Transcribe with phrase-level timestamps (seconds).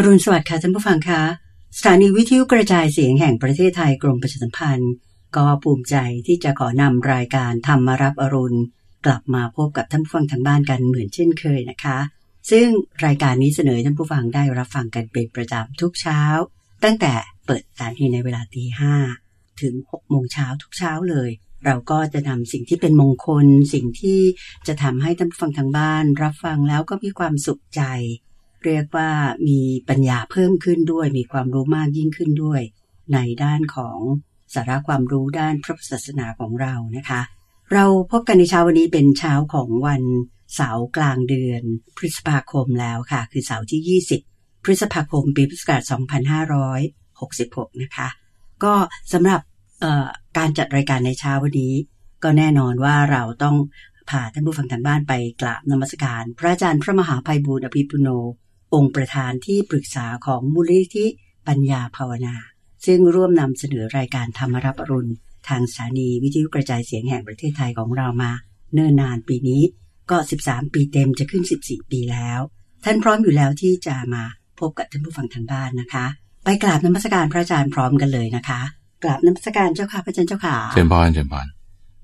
[0.00, 1.22] อรุณสวัสดิ์ค่ะท่านผู้ฟังคะ
[1.78, 4.92] สถานีวิทยุกระจายเสียงแห่งประเทศไทยกรมประชาสัมพันธ์
[5.36, 5.96] ก็ภูมิใจ
[6.26, 8.58] ที่จะขอนำรายการธรรมารับอรุณ
[9.06, 11.98] กลับมาพบกับท่านผู้ฟังทางบ้านกันเหมือนเช่นเคยนะคะ
[12.50, 12.66] ซึ่ง
[13.06, 16.20] รายการนี้เสนอท่านผู้ฟังได้รับฟังกันเป็นประจำทุกเช้า
[16.84, 17.12] ตั้งแต่
[17.46, 18.94] เปิดสถานีในเวลาตีห้า
[19.60, 21.30] ถึง6โมงเช้าทุกเช้าเลย
[21.64, 24.20] เราก็จะนำสิ่งที่เป็นมงคล สิ่งที่
[24.66, 27.84] จะทำให้ท่านผู้ฟังทางบ้าน รับฟังแล้วก็มีความสุขใจ
[28.64, 29.10] เรียกว่า
[29.48, 32.60] มีปัญญาเพิ่มขึ้นด้วย มีความรู้มากยิ่งขึ้นด้วย
[33.12, 33.98] ในด้านของ
[34.54, 37.20] สาระความรู้ด้านพระพุทธศาสนาของเรานะคะ
[37.72, 40.02] เราพบกันในเช้าวันนี้เป็นเช้าของวัน
[40.54, 41.62] เสาร์กลางเดือน
[41.96, 45.82] พฤษภาคมแล้วค่ะ คือเสาร์ที่ 20 พฤษภาคมปีพุทธศักราช
[47.72, 48.08] 2566 นะคะ
[48.64, 48.74] ก็
[49.12, 49.40] สำหรับ
[50.38, 51.74] การจัดรายการในเช้าวันนี้
[52.24, 53.56] ก็แน่นอนว่าเราต้อง
[54.10, 58.08] พาท่านผู้ฟังทางบ้านไปกราบนมัสการ พระอาจารย์พระมหาภัยบูร์อภิปุโน
[58.74, 61.06] องค์ประธานที่ปรึกษาของมูลนิธิ
[61.48, 62.34] ปัญญาภาวนา
[62.86, 65.12] ซึ่งร่วมนำเสนอรายการธรรมรับอรุณ
[65.48, 68.32] ทางสถานีวิทยุกระจายเสียงแห่งประเทศไทยของเรามา
[68.74, 69.62] เนิ่นนานปีนี้
[70.10, 72.40] ก็ 13 ปีเต็มจะขึ้น 14 ปีแล้ว
[72.84, 74.22] ท่านพร้อมอยู่แล้วที่จะมา
[74.60, 76.06] พบกับท่านผู้ฟังทางบ้านนะคะ
[76.44, 78.60] ไปกราบนมัสการพระอาจารย์พร้อมกันเลยนะคะ
[79.04, 81.46] กราบนมัสการเจ้าค่ะพระอาจารย์เจ้าค่ะเชิญพรเชิญพร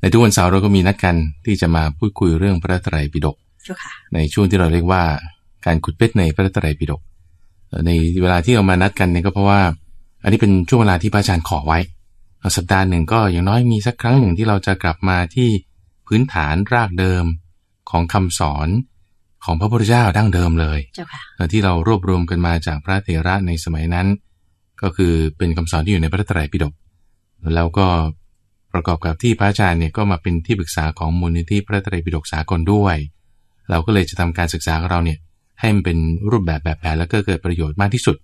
[0.00, 5.02] ในทุกวันเสาร์เราก็มีนัดกันที่จะมาพูดคุยเรื่องพระไตรปิฎกเจ้าค่ะในช่วงที่เราเรียกว่า
[5.64, 7.00] การขุดเพชรในพระไตรปิฎก
[7.86, 7.90] ใน
[8.22, 9.60] เวลาที่เรามานัดกันเนี่ยก็เพราะว่า
[10.22, 11.78] อันนี้เป็นช่วงเวลาที่พระอาจารย์ขอไว้
[12.56, 15.48] สัปดาห์หนึ่งก็อย่างน้อยมีสักครั้งหนึ่งที่เราจะกลับมาที่
[16.06, 17.24] พื้นฐานรากเดิม
[17.90, 18.68] ของคำสอน
[19.44, 24.06] ของพระพุทธเจ้าดั้งเดิมเลยเจ้าค่ะที่เรารวบรวมกันมาจากพระเถระในสมัยนั้น
[24.82, 26.72] ก็คือเป็นคำสอนที่อยู่ในพระไตรปิฎก
[27.54, 27.86] แล้วก็
[28.72, 32.96] ประกอบกับที่พระอาจารย์เนี่ยก็มาเป็นที่ปรึกษาของมูลนิธิพระไตรปิฎกสากลด้วย
[33.70, 35.18] เราก็เลยจะทำการศึกษาของเราเนี่ย
[35.64, 35.98] ให้มันเป็น
[36.30, 38.16] รูปแบบแบบแผนแล้วก็เกิดประโยชน์มากที่สุด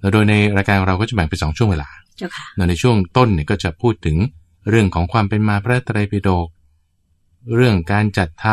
[0.00, 4.16] แล้วโดยในรายการเราก็จะแบ่งเป็นสองช่วงเวลาเจ้าค่ะในช่วงต้นเนี่ยก็จะพูดถึง
[4.70, 6.46] เรื่องของความเป็นมาพระไตรปิฎก
[7.54, 8.46] เรื่องการจัดท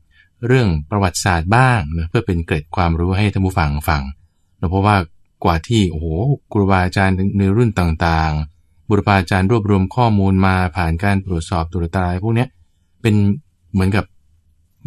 [0.00, 4.02] ำเรื่องประวัติศาสตร์บ้างนะเพื่อเป็นเกร็ดความรู้ให้ท่านผู้ฟังฟัง
[4.70, 4.96] เพราะว่า
[5.44, 6.06] กว่าที่โอ้โห
[6.52, 12.46] ครูบาอาจารย์ในรุ่นต่างๆ บุรพาจารย์รวบรวมข้อมูลมาผ่านการตรวจสอบตรวจตาอะไรพวกนี้
[13.02, 13.14] เป็น
[13.72, 14.04] เหมือนกับ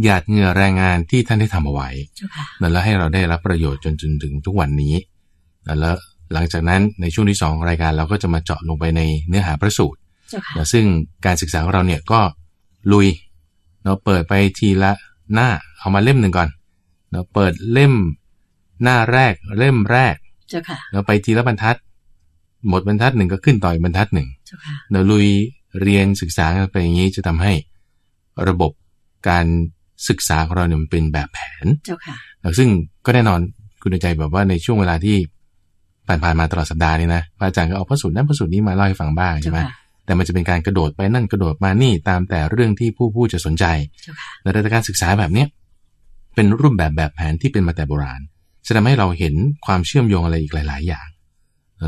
[0.03, 4.95] หยาดเหงื่อแรงงานที่ท่านได้ทำเอาไว้เจ้าค่ะแล้วให้เราได้รับประโยชน์จนจนถึงทุกวันนี้
[5.79, 5.95] แล้ว
[6.33, 10.85] หลังจากนั้นในช่วงที่สองรายการเราก็จะมาเจาะลงไปในเนื้อหาพระสูตรเจ้าค่ะนะซึ่ง
[11.25, 12.19] การศึกษาของเราเนี่ยก็
[12.91, 13.07] ลุย
[13.83, 14.91] เราเปิดไปทีละ
[15.33, 16.49] หน้าเอามาเล่มหนึ่งก่อน
[17.11, 17.93] เราเปิดเล่ม
[18.83, 20.15] หน้าแรกเล่มแรก
[20.49, 21.77] เจ้าค่ะเราไปทีละบรรทัด
[22.69, 25.27] หมดบรรทัดหนึ่งก็ขึ้นต่ออีกบรรทัดหนึ่งเจ้าค่ะเราลุย
[25.81, 27.53] เรียนศึกษากันไปอย่างนี้จะทำให้
[28.47, 28.71] ระบบ
[29.29, 29.45] การ
[30.09, 32.69] ศึกษาของเราเนี่ยมันเป็นแบบแผนเจ้าค่ะแล้วซึ่ง
[33.05, 33.39] ก็แน่นอน
[33.81, 35.17] คุณใจแบบว่าในช่วงเวลาที่
[36.07, 39.73] ผ่านผ่านมาตลอดสัปดาห์นี้นะพระอาจารย์ก็เอาพระสูตรนั้นพระสูตรนี้มาเล่าให้ฟังบ้างเจ้าใช่ไหมค่ะ
[40.05, 43.65] แต่มันจะเป็นการกระโดดไปนั่นกระโดดมานี่ตามแต่เรื่องที่ผู้พูดจะสนใจ
[44.03, 45.47] เจ้าค่ะและในการศึกษาแบบเนี้ย
[46.35, 48.21] เป็นรูปแบบแบบแผนที่เป็นมาแต่โบราณ
[48.65, 49.35] จะทำให้เราเห็น
[49.65, 51.07] ความเชื่อมโยงอะไรอีกหลาย ๆ อย่าง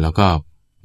[0.03, 0.25] แล้วก็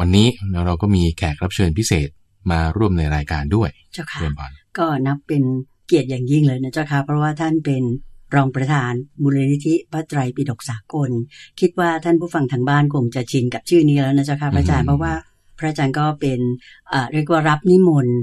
[0.01, 0.27] วันนี้
[0.67, 2.09] เราก็มีแขกรับเชิญพิเศษ
[2.51, 5.43] มาร่วมในรายการด้วยเจ้าค่ะเรียนบอลก็นับเป็น
[5.87, 7.83] เกียรติอย่างยิ่งเลยนะเจ้าค่ะเพราะว่าท่านเป็น
[8.35, 11.11] รองประธานมูลนิธิพระไตรปิฎกสากล
[11.61, 15.13] คิดว่าท่านผู้ฟังทางบ้านคงจะชินกับชื่อนี้แล้วนะเจ้าค่ะพระอาจารย์เพราะว่า
[15.59, 16.41] พระอาจารย์ก็เป็น
[16.93, 18.19] อ่าเรียกว่ารับนิมนต์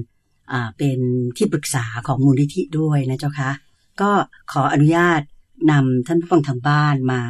[0.52, 1.00] อ่าเป็น
[1.38, 3.52] ที่ปรึกษาของมูลนิธิด้วยนะเจ้าค่ะ
[4.02, 4.12] ก็
[4.52, 5.22] ขออนุญาต
[5.72, 7.22] นำท่านผู้ฟังทางบ้านมา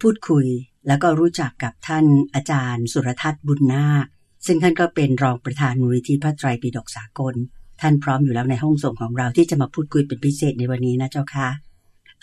[0.00, 0.46] พูดคุย
[0.86, 2.04] แล้วก็รู้จักกับท่าน
[2.34, 4.06] อาจารย์ สุรทัศน์บุญนาค
[4.46, 7.34] ซึ่งท่านก็เป็นรองประธานมูลนิธิพระไตรปิฎกสากล
[7.82, 11.48] ท่านพร้อมอยู่แล้วในห้องส่งของเราที่จะมาพูดคุยเป็นพิเศษในวันนี้นะเจ้าค่ะ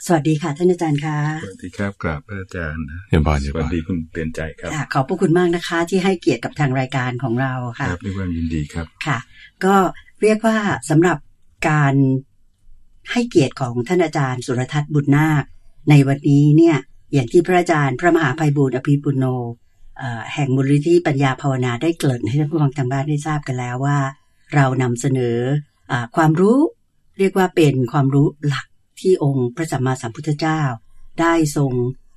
[0.06, 9.18] สวัสดีค่ะท่านอาจารย์ค่ะ สวัสดีครับกราบพระอาจารย์นะเรียนบอลสเรียนบวัอสลดีคุณเปลี่ยนใจครับค่ะขอบพระคุณมากนะคะ ที่ให้เกียรติกับทางรายการของเราค่ะครับด้วยความยินดีครับค่ะ
[9.66, 9.75] ก็
[10.22, 10.58] เรียกว่า
[10.90, 11.18] สำหรับ
[11.69, 11.96] การ
[13.12, 15.44] ให้เกียรติของท่านอาจารย์ สุรทัศน์บุญนาค
[15.90, 16.78] ในวันนี้เนี่ย
[17.14, 19.25] อย่างที่พระอาจารย์พระมหาภัยบูร์อภิปุโน
[19.98, 23.98] เอ่อแห่งมูลนิธิปัญญาภาวนาได้เกริ่นให้ท่านผู้ฟังทางบ้านได้ทราบกันแล้วว่า
[24.56, 25.38] เรานำเสนอ
[25.92, 26.57] อาความรู้
[27.19, 28.66] เรียกว่าเป็นความรู้หลัก
[29.00, 30.62] ที่องค์พระสัมมาสัมพุทธเจ้า
[31.22, 31.72] ได้ทรง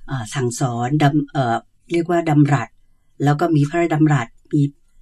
[0.09, 1.55] อ่าสั่งสอนดำเอ่อ
[1.91, 2.67] เรียกว่าดำรัส
[3.23, 4.61] แล้วก็มีพระราชดำรัสมี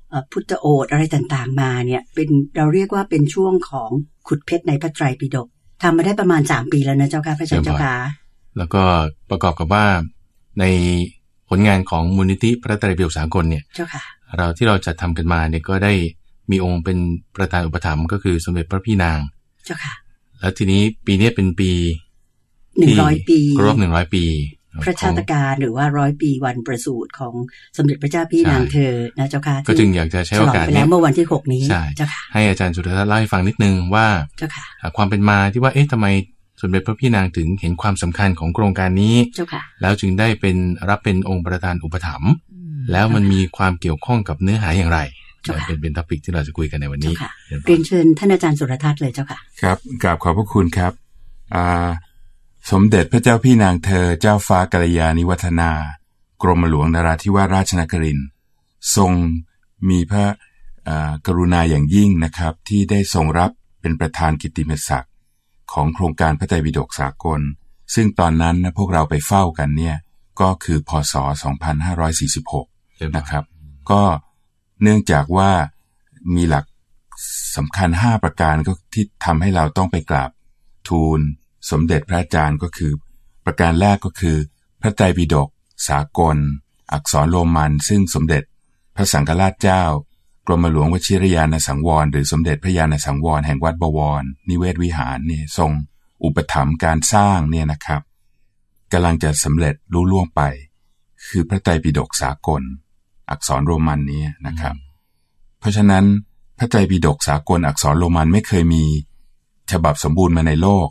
[0.09, 3.89] เอ่อพุทธโอษอะไรต่างๆ มาเนี่ยเป็นเราเรียกว่าเป็นช่วงของ
[4.27, 5.47] ขุดเพชรในพระไตรปิฎก
[5.83, 7.95] ทำมาได้ประมาณสามปีแล้วนะเจ้าค่ะพระอาจารย์เจ้าค่ะ
[8.57, 8.83] แล้วก็
[9.29, 9.85] ประกอบกับว่า
[10.59, 10.65] ใน
[11.49, 14.03] ผลงานของมูลนิธิพระไตรปิฎกสากลเนี่ยเจ้าค่ะ
[14.37, 15.93] เราที่เราจัดทำกันมาเนี่ยก็ได้
[16.51, 16.97] มีองค์เป็น
[17.35, 19.19] ประธานอุปถัมภ์ก็คือสมเด็จพระพี่นาง
[19.65, 19.93] เจ้าค่ะ
[20.39, 21.71] แล้วทีนี้ปีนี้เป็นปี
[22.79, 24.25] หนึ่งร้อยปีครบหนึ่งร้อยปี
[24.83, 27.33] พระชาตการหรือว่าร้อยปีวันประสูติของ
[27.77, 34.07] สมเด็จพระเจ้าพี่นางเธอนะเจ้าค่ะ ก็จึงอยากจะใช้โอกาสฉลงไปเนี้แล้ยวเมื่อวันที่หกนี้ใช่เจ้าค่ะให้อาจารย์สุทัศน์เล่าให้ฟังนิดนึงว่า
[34.37, 36.07] เจ้าค่ะอ่าความเป็นมาที่ว่าเอ๊ะทำไม
[36.61, 40.57] สมเด็จพระพี่นางถึงเห็นความสำคัญของโครงการนี้เจ้าค่ะ แล้วจึงได้เป็น
[40.89, 42.59] รับเป็นองค์ประธานอุปถัมภ์อื
[42.91, 44.99] แล้วมันมีความเกี่ยวข้องกับเนื้อหาอย่างไร
[45.43, 47.31] เจ้าค่ะเป็นเป็น topic ที่เราจะคุยกันในวันนี้เจ้าค่ะ
[47.65, 50.93] เรียนเชิญท่านอาจารย์สุรทัศน์เลยเจ้าค่ะ ครับกราบขอบพระคุณครับ
[51.55, 51.89] อ่า
[52.71, 55.71] สมเด็จพระเจ้าพี่นางเธอเจ้าฟ้ากัลยาณิวัฒนา
[56.41, 58.27] กรมหลวงนราธิวาสราชนครินทร์
[58.95, 59.11] ทรง
[59.89, 60.25] มีพระ
[60.89, 63.51] อ่ากรุณาอย่างยิ่งนะครับ ที่ได้ทรงรับ
[63.81, 65.13] เป็นประธานกิตติมศักดิ์
[65.73, 67.41] ของโครงการพระไตรปิฎกสากล
[67.93, 69.95] ซึ่งตอนนั้นนะพวกเราไปเฝ้ากันเนี่ย
[70.41, 71.13] ก็คือพศ
[71.89, 73.43] 2546 นะครับ
[73.91, 74.01] ก็
[74.81, 75.51] เนื่องจากว่า
[76.35, 76.65] มีหลัก
[77.55, 80.31] สำคัญ 5 ประการก็ที่ทำให้เราต้องไปกราบ
[80.89, 81.19] ทูล
[81.71, 82.91] สมเด็จพระอาจารย์ก็คือ
[83.45, 84.37] ประการแรกก็คือ
[84.81, 85.49] พระไตรปิฎก
[85.89, 86.37] สากล
[86.93, 88.43] อักษรโรมันซึ่งสมเด็จ
[88.95, 89.83] พระสังฆราชเจ้า
[90.47, 95.71] กรมหลวงวชิรยานสังวร หรือสมเด็จพระยาณสังวร แห่งวัดบวร นิเวศวิหารเนี่ยทรง
[96.23, 98.01] อุปถัมภ์การสร้างเนี่ยนะครับ
[98.91, 100.41] กำลังจะสำเร็จรู้ล่วงไป
[101.27, 102.61] คือพระไตรปิฎกสากล
[103.31, 104.75] อักษรโรมันนี้นะครับ
[105.59, 106.05] เพราะฉะนั้น
[106.57, 108.83] พระไตรปิฎกสากลอักษรโรมันไม่เคยมี
[109.71, 110.87] ฉบับสมบูรณ์มาในโลก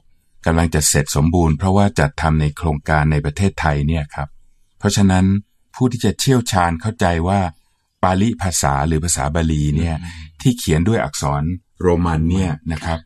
[0.46, 4.28] กำลังจะเสร็จสมบูรณ์เพราะว่าจัดทำในโครงการในประเทศไทยเนี่ยครับ
[4.78, 5.24] เพราะฉะนั้น
[5.74, 7.40] ผู้ที่จะเชี่ยวชาญเข้าใจว่า
[8.02, 9.96] ปาลิภาษาหรือภาษาบาลีเนี่ย
[10.40, 11.42] ที่เขียนด้วยอักษร
[11.82, 12.98] โรมันเนี่ยนะครับ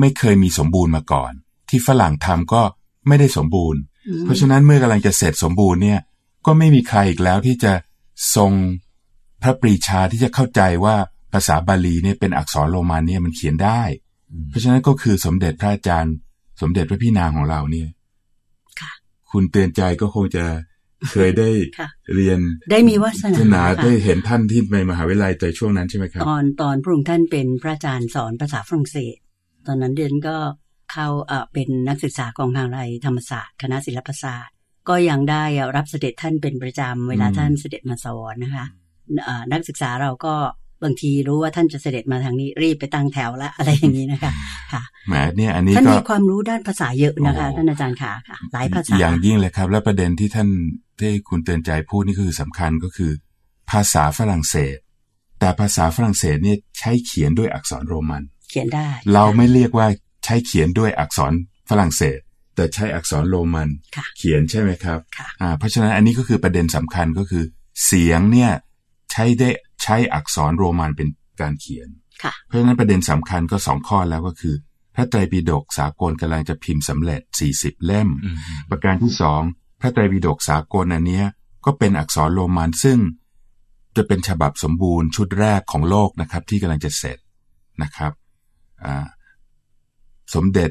[0.00, 1.32] ไม่เคยมีสมบูรณ์มาก่อน
[1.68, 2.62] ที่ฝรั่งทำก็
[3.08, 3.80] ไม่ได้สมบูรณ์
[4.24, 6.00] เพราะฉะนั้นเมื่อกำลังจะเสร็จสมบูรณ์เนี่ย
[6.46, 7.72] ก็ไม่มีใครอีกแล้วที่จะ
[8.36, 8.52] ทรง
[9.42, 10.96] พระปรีชาที่จะเข้าใจว่า
[11.32, 13.82] ภาษาบาลีเนี่ยเป็นอักษรโรมันเนี่ยมันเขียนได้
[14.48, 16.14] เพราะฉะนั้นก็คือสมเด็จพระอาจารย์
[16.60, 17.88] สมเด็จพระพี่นางของเราเนี่ย
[18.80, 18.92] ค่ะ
[19.30, 20.44] คุณเตือนใจก็คงจะ
[21.10, 22.38] เคยได้ค่ะเรียน
[22.70, 29.16] ได้มีวาสนานาค่ะได้เห็นท่านที่ในมหาวิทยาลัยแต่ช่วงนั้นใช่ไหมครับ ตอนตอนพระองค์ท่านเป็นพระอาจารย์สอนภาษาฝรั่งเศส
[29.66, 30.36] ตอนนั้นเดนก็
[30.92, 34.54] เข้าเอ่อเป็นนักศึกษาของมหาวิทยาลัยธรรมศาสตร์ คณะศิลปศาสตร์
[34.88, 35.44] ก็ยังได้
[35.76, 38.66] รับเสด็จท่านเป็นประจำเวลาอืมท่านเสด็จมาสอนนะคะ
[39.24, 40.34] เอ่อนักศึกษาเราก็
[40.84, 44.32] บางทีรู้ว่าท่านจะเสด็จมาทางนี้รีบไปตั้งแถวละอะไรอย่างนี้นะคะ
[44.72, 50.48] ค่ะแหมเนี่ยอันนี้ท่านก็มีความรู้ด้านภาษาเยอะนะคะโอ้ท่านอาจารย์ค่ะค่ะ หลายภาษาอย่างยิ่งเลยครับ และประเด็นที่ท่าน
[51.00, 53.10] ที่คุณเตือนใจพูดนี่คือสำคัญก็คือ
[53.70, 54.76] ภาษาฝรั่งเศส
[55.40, 59.86] แต่ภาษาฝรั่งเศสเนี่ยใช้เขียนด้วยอักษรโรมัน เขียนได้ เราไม่เรียกว่า
[60.24, 61.32] ใช้เขียนด้วยอักษร
[61.70, 62.18] ฝรั่งเศส
[62.56, 67.44] แต่ใช้อักษรโรมันค่ะเขียนใช่ไหมครับค่ะอ่าเพราะฉะนั้นอันนี้ก็คือประเด็นสำคัญก็คือ
[67.86, 68.50] เสียงเนี่ย
[69.12, 69.50] ใช้ได้
[69.82, 71.08] ใช้อักษรโรมันเป็น
[71.40, 71.88] การเขียน
[72.22, 74.54] ค่ะเพราะฉะนั้นประเด็นสำคัญก็สองข้อแล้วก็คือ
[74.94, 77.22] พระไตรปิฎกสากลกำลังจะพิมพ์สำเร็จ
[77.54, 78.36] 40 เล่มอืม
[78.70, 79.42] ประการที่สอง
[79.80, 81.26] พระไตรปิฎกสากลอันเนี้ย
[81.66, 82.98] ก็เป็นอักษรโรมันซึ่ง
[83.96, 87.18] จะเป็นฉบับสมบูรณ์ชุดแรกของโลกนะครับ ที่กำลังจะเสร็จ
[87.82, 88.12] นะครับ
[88.84, 89.06] อ่า
[90.34, 90.70] สมเด็จ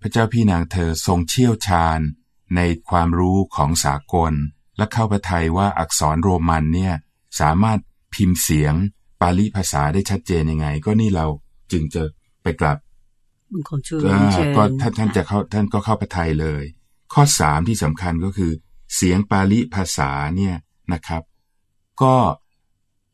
[0.00, 2.00] พระเจ้าพี่นางเธอทรงเชี่ยวชาญ
[2.56, 4.32] ในความรู้ของสากล
[4.76, 6.94] และเข้าประทัยว่าอักษรโรมันเนี่ย
[7.40, 7.78] สามารถ
[8.14, 8.74] พิมพ์เสียง
[9.20, 11.26] ปาลีภาษาได้ชัดเจนยังไง ก็นี่เรา
[11.72, 12.02] จึงจะ
[12.42, 12.78] ไปกลับ
[13.52, 16.62] บุญคงชูอ่าเชิญก็ท่านท่านจะเข้าท่านก็เข้าพระทัยเลย
[17.12, 18.52] ข้อสามที่สำคัญก็คือ
[18.94, 20.54] เสียงปาลิภาษาเนี่ย
[20.92, 21.22] นะครับ
[22.02, 22.14] ก็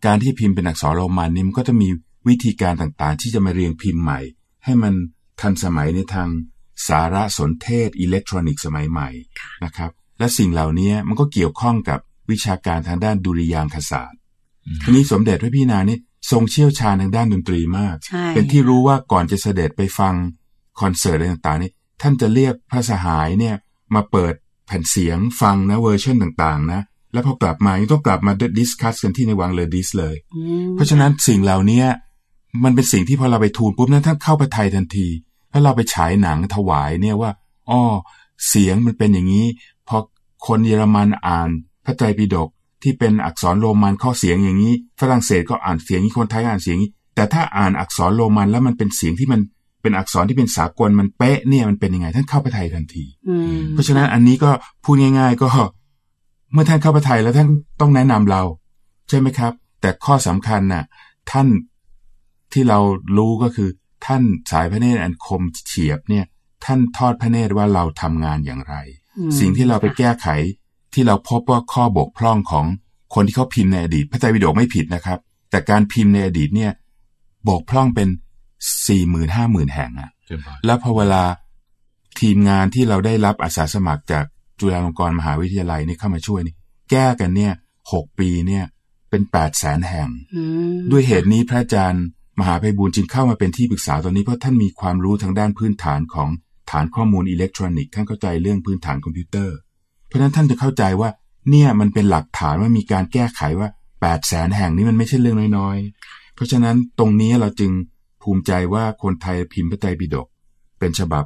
[0.05, 1.89] การที่พิมพ์เป็นอักษรโรมันนี่มันก็จะมี
[2.29, 4.21] วิธีการต่างๆ ที่จะมาเรียงพิมพ์ใหม่
[4.65, 4.95] ให้มัน
[5.41, 6.29] ทันสมัยในทาง
[6.89, 9.09] สารสนเทศอิเล็กทรอนิกส์สมัยใหม่
[9.65, 14.19] นะครับ และสิ่งเหล่านี้มันก็เกี่ยวข้องกับวิชาการทางด้านดุริยางคศาสตร์
[14.83, 15.99] ทีนี้สมเด็จพระพี่นางนี่
[16.31, 20.15] ทรงเชี่ยวชาญทางด้านดนตรีมากใช่เป็นที่รู้ว่าก่อนจะเสด็จไปฟัง
[20.81, 21.73] คอนเสิร์ตอะไรต่างๆนี่
[22.03, 23.55] ท่านจะเรียกพระสหายเนี่ย
[23.95, 24.35] มาเปิด
[24.67, 26.81] แผ่นเสียงฟังนะเวอร์ชันต่างๆนะ
[27.13, 31.83] แล้วพอกลับมายังต้องกลับมา discuss กันที่ในวังเลอดิสเลยอืมเพราะฉะนั้นสิ่งเหล่านี้
[32.65, 35.09] มันเป็นสิ่งที่พอเราไปทูลปุ๊บนั้นท่านเข้าพระทัยทันที
[35.53, 37.31] แล้วเราไปฉายหนังถวายเนี่ยว่า
[37.71, 37.81] อ้อ
[38.49, 39.47] เสียงมันเป็นอย่างนี้
[39.89, 39.97] พอ
[40.47, 41.49] คนเยอรมันอ่าน
[41.85, 42.49] พระไตรปิฎก
[42.83, 49.41] ที่เป็นอักษรโรมันข้อเสียงอย่างนี้ ฝรั่งเศสก็อ่านเสียงนี้คนไทยอ่านเสียงนี้ แต่ถ้าอ่านอักษรโรมันแล้วมันเป็นเสียงที่มัน
[49.83, 54.51] เป็นอักษรที่เป็นสากลมันเป๊ะเนี่ยมันเป็นยังไงท่านเข้าประทัยทันทีอืมเพราะฉะนั้นอันนี้ก็
[54.85, 55.49] พูดง่าย ๆ ก็
[56.53, 57.49] เมื่อท่านเข้าประทัยแล้วท่าน
[57.81, 58.43] ต้องแนะนำเรา
[59.09, 60.85] ใช่ไหมครับ แต่ข้อสำคัญน่ะ
[61.31, 61.49] ท่าน
[62.53, 62.79] ที่เรา
[63.17, 63.69] รู้ก็คือ
[64.07, 66.25] ท่านสายพระเนตรอันคมเฉียบเนี่ย
[66.65, 68.75] ท่านทอดพระเนตรว่าเราทำงานอย่างไร
[69.19, 70.27] อืมสิ่งที่เราไปแก้ไข
[70.95, 72.67] ที่เราพบว่าข้อบกพร่องของ
[73.15, 75.19] คนที่เขาพิมพ์ในอดีต พระไตรปิฎกไม่ผิดนะครับ
[75.51, 76.73] แต่การพิมพ์ในอดีตเนี่ย
[77.49, 78.09] บกพร่องเป็น
[78.87, 81.23] สี่หมื่นห้าหมื่นแห่งอะเจริญพรแล้วพอเวลา
[82.21, 84.25] ทีมงานที่เราได้รับอาสาสมัครจาก
[84.61, 86.55] จุฬาลงกรณ์มหาวิทยาลัยนี่เข้ามาช่วยนี่
[86.91, 87.53] แก้กันเนี่ย
[87.93, 88.65] หกปีเนี่ย
[89.11, 90.43] เป็นแปดแสนแห่งอื
[90.75, 92.05] มด้วยเหตุนี้พระอาจารย์
[92.39, 96.29] มหาไพบูลย์จึงเข้ามาเป็นที่ปรึกษาตอนนี้เพราะท่านมีความรู้ทางด้านพื้นฐานของ
[96.71, 99.57] ฐานข้อมูลอิเล็กทรอนิกส์ท่านเข้าใจเรื่องพื้นฐานคอมพิวเตอร์
[100.07, 101.11] เพราะฉะนั้นท่านจะเข้าใจว่า
[101.51, 107.73] เนี่ยมันเป็นหลักฐานว่ามีการแก้ไขว่า8 0 0แสนแห่งนี้มันไม่ใช่เรื่องน้อยๆ เพราะฉะนั้นตรงนี้เราจึง
[108.23, 110.27] ภูมิใจว่าคนไทยพิมพ์พระไตรปิฎก
[110.79, 111.25] เป็นฉบับ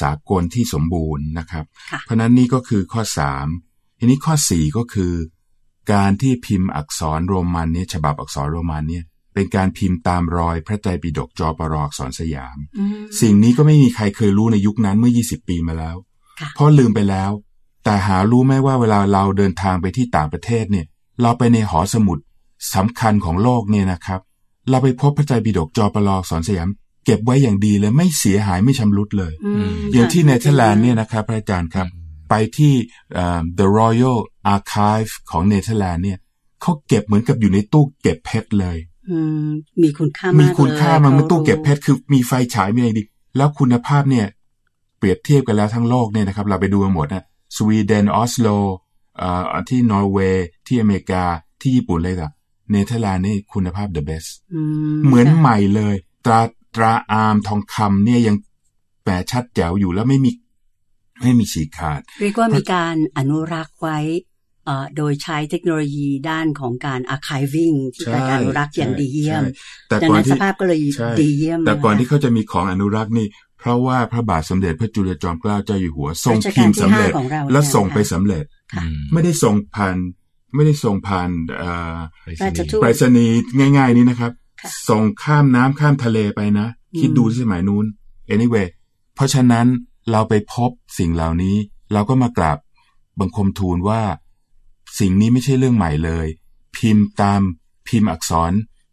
[0.00, 3.46] สากลที่สมบูรณ์นะครับค่ะเพราะฉะนั้นนี่ก็คือข้อสาม
[3.98, 5.12] ทีนี้ข้อสี่ก็คือ
[5.92, 9.04] การที่พิมพ์อักษรโรมันเนี่ยฉบับอักษรโรมันเนี่ย
[9.36, 15.96] เป็นการพิมพ์ตามรอยพระไตรปิฎกจอปรออักษรสยามอืมสิ่งนี้ก็ไม่มีใครเคยรู้ในยุคนั้นเมื่อ 20 ปีมาแล้ว
[16.40, 17.30] ค่ะเพราะลืมไปแล้ว
[17.84, 20.86] แต่หารู้ไหมว่าเวลาเราเดินทางไปที่ต่างประเทศเนี่ย
[21.22, 22.18] เราไปในหอสมุด
[22.74, 24.20] สำคัญของโลกเนี่ยนะครับ
[24.70, 26.68] เราไปพบพระไตรปิฎกจอปรออักษรสยาม
[27.04, 31.86] เก็บไว้อย่างดีเลยไม่เสียหายไม่ชำรุดเลยอืมอย่างที่ค่ะเนเธอร์แลนด์เนี่ยนะครับพระอาจารย์ครับ
[32.30, 32.74] ไปที่
[33.14, 34.18] เอ่อ The Royal
[34.54, 36.18] Archive ของเนเธอร์แลนด์เนี่ย
[36.62, 38.95] เขาเก็บเหมือนกับอยู่ในตู้เก็บเพชรเลยอื
[39.46, 39.48] ม
[39.82, 43.02] มีคุณค่ามากมีคุณค่าเลยมันเป็นขาตู้เก็บเพชรคือมีไฟฉายมีอะไรดี
[43.36, 44.26] แล้วคุณภาพเนี่ย
[44.98, 47.24] เปรียบเทียบกันแล้วทั้งโลกเนี่ยนะครับ เราไปดูมาหมดนะ
[47.56, 48.48] สวีเดนออสโล
[49.18, 51.24] เอ่อที่นอร์เวย์ที่อเมริกา
[51.60, 52.30] ที่ญี่ปุ่นเลยล่ะ
[52.70, 54.60] เนเธอร์แลนด์นี่คุณภาพ the best อื
[54.94, 55.94] มเหมือนค่ะใหม่เลย
[56.24, 56.40] ตรา
[56.76, 58.36] ตราอาร์มทองคำเนี่ยยัง
[59.02, 60.30] แปรชัดแจ๋วอยู่แล้วไม่มี
[61.22, 64.35] ไม่มีฉีกขาด เรียกว่ามีการอนุรักษ์ไว้เอ่อ
[64.96, 69.52] โดยใช้เทคโนโลยีด้านของการ archiving ที่ใช่การอนุรักษ์อย่างดีเยี่ยมใช่
[69.88, 73.26] แต่ดังก่อนนั้นสที่ภาพก็เลยใช่ดีเยี่ยม แต่ก่อนนะคะที่เขาจะมีของอนุรักษ์นี่
[73.58, 78.44] เพราะว่าพระบาทสมเด็จพระจุลจอมเกล้าเจ้าอยู่หัวทรงรัชพิกามลพ์ที่สำเร็จห้าของเราแล้วเนี่ยส่งไปค่ะสำเร็จ
[78.74, 79.96] ค่ะอืมไม่ได้ส่งผ่าน
[80.54, 81.96] ไม่ได้ส่งผ่านเอ่อ
[82.42, 83.38] ราชทูตไปรษณีย์
[83.76, 84.32] ง่าย ๆ นี้นะครับ
[84.62, 87.84] ค่ะส่งข้ามน้ำข้ามทะเลไปนะอืมคิดดูที่สมัยนู้น
[88.34, 88.66] anyway
[89.14, 89.66] เพราะฉะนั้น
[90.12, 91.56] เราไปพบสิ่งเหล่านี้
[91.92, 92.58] เราก็มากราบ
[93.20, 94.02] บังคมทูลว่า
[94.98, 96.26] สิ่งนี้ไม่ใช่เรื่องใหม่เลย
[96.76, 97.40] พิมพ์ตาม
[97.88, 98.52] พิมพ์อักษร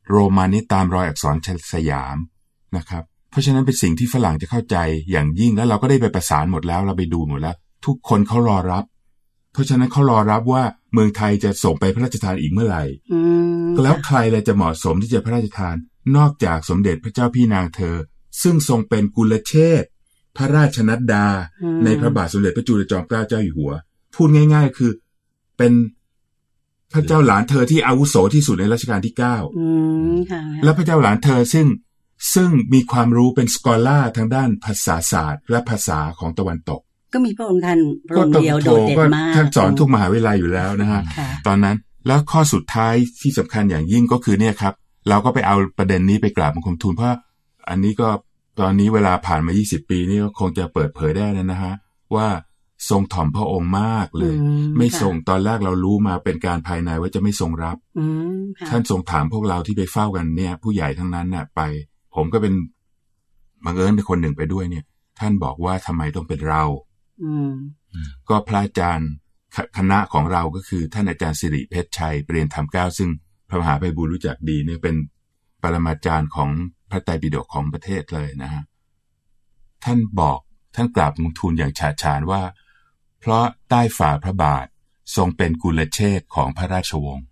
[0.09, 1.35] โรมันนี้ตามรอยอักษร
[1.73, 2.17] สยาม
[2.77, 4.77] นะครับ เพราะฉะนั้นเป็นสิ่งที่ฝรั่งจะเข้าใจ
[5.11, 7.55] อย่างยิ่งแล้วเราก็ได้ไปประสานหมดแล้วเราไปดูหมดแล้ว
[7.85, 8.83] ทุกคนเขารอรับ
[9.53, 12.83] เพราะฉะนั้นเขารอรับว่าเมืองไทยจะส่งไปพระราชทานอีกเมื่อไหร่
[13.13, 13.19] อื
[13.65, 15.75] มแล้วใครเลยจะเหมาะสมที่จะพระราชทาน
[16.17, 17.97] นอกจากสมเด็จพระเจ้าพี่นางเธอ
[18.41, 19.89] ซึ่งทรงเป็นกุลเชษฐ์
[20.37, 21.25] พระราชนัดดา
[21.63, 23.73] อืมในพระบาทสมเด็จพระจุลจอมเกล้าเจ้าอยู่หัว
[24.15, 24.91] พูดง่าย ๆ คือ
[25.57, 25.73] เป็น
[26.93, 29.67] พระเจ้าหลานเธอที่อาวุโสที่สุดในรัชกาลที่เก้าอื
[30.13, 31.67] มค่ะและพระเจ้าหลานเธอซึ่ง
[32.33, 36.81] ซึ่งมีความรู้เป็นสกอล่าทางด้านภาษาศาสตร์ และภาษาของตะวันตก
[37.13, 37.79] ก็มีพระองค์ท่าน
[38.09, 44.73] พระองค์เดียวโดดเด่นก็มากท่านสอนทุกมหาวิทยาลัยอยู่แล้วนะฮะค่ะตอนนั้นแล้วข้อสุดท้ายที่สำคัญอย่างยิ่งก็คือเนี่ยครับ
[45.09, 47.17] เราก็ไปเอาประเด็นนี้ไปกราบบังคมทูลเพราะ
[47.69, 48.09] อันนี้ก็
[48.59, 51.73] ตอนนี้เวลาผ่านมา 20 ปีนี่ก็คงจะเปิดเผยได้แล้วนะฮะ
[52.15, 52.27] ว่า
[52.89, 58.05] ทรงถ่อมพระองค์มากเลยอืมไม่ค่ะทรงตอนแรกเรารู้มาเป็นการภายในว่าจะไม่ทรงรับอื
[58.39, 61.61] มค่ะท่านทรงถามพวกเราที่ไปเฝ้ากันเนี่ย ผู้ใหญ่ทั้งนั้นน่ะ ไป
[62.15, 62.53] ผมก็เป็น
[63.65, 64.85] บังเอิญเป็นคนหนึ่งไปด้วยเนี่ย
[65.19, 66.63] ท่านบอกว่าทำไมต้องเป็นเรา
[67.23, 67.51] อืม
[68.29, 69.09] ก็พระอาจารย์
[69.55, 73.09] คคณะของเราก็คือ ท่านอาจารย์สิริเพชรชัยเปรียนธรรมเก้าซึ่ง
[73.49, 74.95] พระมหาไพบูลย์รู้จักดีเนี่ยเป็น
[75.61, 76.49] ปรมาจารย์ของ
[76.91, 78.63] พระไตรปิฎกของประเทศเลยนะฮะ
[79.83, 80.39] ท่านบอก
[80.75, 82.41] ท่านกราบลงทูลอย่างฉาดฉานว่า
[83.23, 84.65] เพราะใต้ฝ่าพระบาท
[85.15, 87.25] ทรงเป็นกุลเชษฐ์ของพระราชวงศ์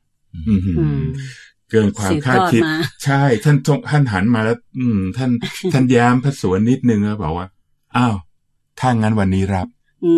[0.47, 1.03] อื้อหืออืม
[1.69, 5.31] เกินความสืบคาดทอดคิดมาใช่ ท่านทรงท่านหันมาแล้ว อืม ท่าน
[5.73, 7.47] ท่านแย้มพระสวนนิดนึงแล้วบอกว่า
[7.97, 8.15] อ้าว
[8.79, 9.67] ถ้างั้นวันนี้รับ
[10.05, 10.13] อื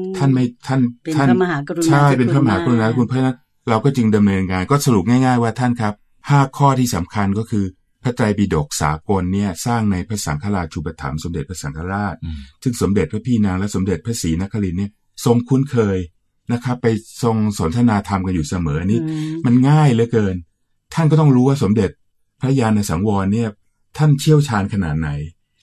[0.00, 3.36] มท่านไม่ท่านเป็นท่านพระมหากรุณาใช่ธิคุณเป็นพระมหากรุณาธิคุณเพราะฉะนั้น
[3.68, 5.94] เราก็จึงดำเนินการก็สรุปง่าย ๆ ว่าท่านครับ
[6.30, 7.64] ห้าข้อที่สำคัญก็คือ
[8.02, 14.90] พระไตรปิฎกสากลเนี่ย สร้างในพระสังฆราชูปถัมภ์สมเด็จพระสังฆราชอืมซึ่งสมเด็จพระพี่นางและสมเด็จพระศรีนครินทร์เนี่ย
[15.24, 15.98] ทรงคุ้นเคย
[16.52, 16.86] นะครับ ไป
[17.22, 20.34] ทรงสนทนาธรรมกันอยู่เสมอนี่อืมมันง่ายเหลือเกิน
[20.94, 21.90] ท่านก็ต้องรู้ว่าสมเด็จ
[22.40, 23.48] พระยาณสังวรเนี่ย
[23.98, 25.08] ท่านเชี่ยวชาญขนาดไหน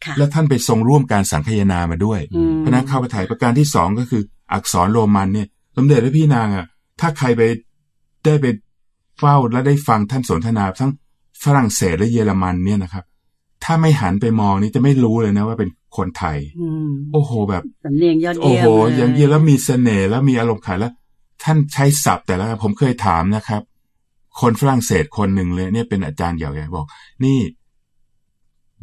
[0.06, 4.22] ค่ะและท่านไปทรงร่วมการสังคายนามาด้วยอืมเพราะฉะนั้นเข้าไปถ่ายประการที่สองก็คือ
[4.54, 5.48] อักษรโรมันเนี่ย
[5.78, 6.66] สมเด็จพระพี่นางอะ
[7.00, 7.42] ถ้าใครไป
[8.26, 8.46] ได้ไป
[9.20, 10.92] เฝ้าและได้ฟังท่านสนทนาทั้ง
[11.44, 13.04] ฝรั่งเศสและเยอรมันเนี่ยนะครับ
[13.64, 20.94] ถ้าไม่หันไปมองนี่จะไม่รู้เลยนะว่าเป็น คนไทยอืมโอ้โห แบบสำเนียงยอดโอ้เยี่ยมโหเลอย่างนี้แล้วมีเสน่ห์แล้วมีอารมณ์ขันแล้ว
[21.44, 23.62] ท่านใช้ศัพท์แต่ละผมเคยถามนะครับ
[24.42, 26.86] คนฝรั่งเศสคนหนึ่งเลย เนี่ยเป็นอาจารย์ใหญ่ๆบอก
[27.24, 27.40] นี่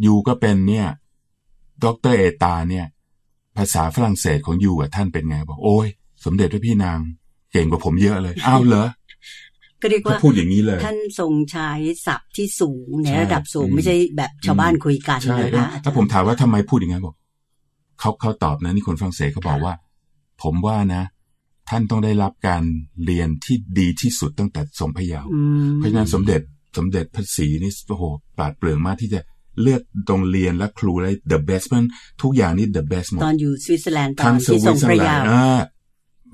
[0.05, 0.87] you ก็เป็นเนี่ย
[1.85, 2.87] docteur d'État เนี่ย
[3.57, 5.89] ภาษาฝรั่งเศสของ you อะท่านเป็นไงบอกโอ้ย
[6.25, 6.99] สมเด็จพระพี่นาง
[7.53, 8.87] เก่งกว่าผมเยอะเลย อ้าวเหรอ
[9.83, 11.71] ก็เรียกเขาว่าพูดอย่างนี้เลยท่านทรงใช้
[12.07, 17.15] ศัพท์ที่สูงในใช่ระดับสูงอืมไม่ใช่แบบชาวบ้านคุยกันใช่นะคะอาจารถ้าย์ผมถามว่าทำไมพูดอย่างนั้นบอก
[18.01, 19.75] เขาเขาตอบนะนี่คนฝรั่งเศสเขาบอกว่า
[20.43, 21.03] ผมว่านะ
[21.71, 22.63] ท่านต้องได้รับการ
[23.05, 26.41] เรียนที่ดีที่สุดตั้งแต่ทรงพระเยาว์อืมเพราะฉะนั้นสมเด็จ
[26.77, 28.05] สมเด็จพระศรีนี่โอ้โห
[28.37, 29.21] ปราดเปรื่องมากที่จะ
[29.63, 31.85] เลือกโรงเรียนและครูได้ the best มัน
[32.23, 35.61] ทุกอย่างนี่ the best หมดตอนอยู่สวิตเซอร์แลนด์ตอทั้นงสที่วิทรตงเซอพระร์แลยานวด์อ่า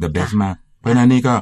[0.03, 1.35] the best มาก เพราะฉะนั้นนี่ก็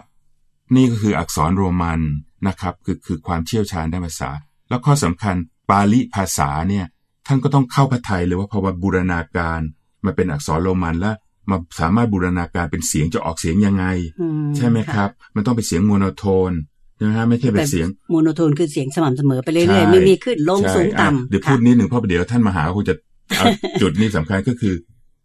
[0.74, 2.00] นี่ก็คืออักษรโรมัน
[2.48, 4.30] นะครับคือคือความเชี่ยวชาญด้านภาษา
[4.68, 5.34] แล้วข้อสำคัญ
[5.70, 6.86] ปาลิภาษาเนี่ย
[7.26, 9.60] ท่านก็ต้องเข้าพระไทยเลยว่าพอมาบูรณาการ
[10.04, 11.14] มาเป็นอักษรโรมันแล้ว
[11.50, 13.84] มาสามารถบูรณาการเป็นเสียงจะออกเสียงยังไง
[14.20, 16.52] อืใช่ไหมครับ มันต้องเป็นเสียง monotone
[16.96, 22.94] ใช่ไหมฮะไม่ใช่เป็นเสียง monotone คือเสียงสม่ำเสมอไปเรื่ใช่อยๆไม่มีขึ้นลงใช่สูงอะต่ำเดี๋ยวค่ะพูดนิดหนึ่งเพราะเดี๋ยวท่านมาหาคงจะ
[23.36, 23.46] เอา
[23.80, 24.74] จุดนี้สำคัญก็คือ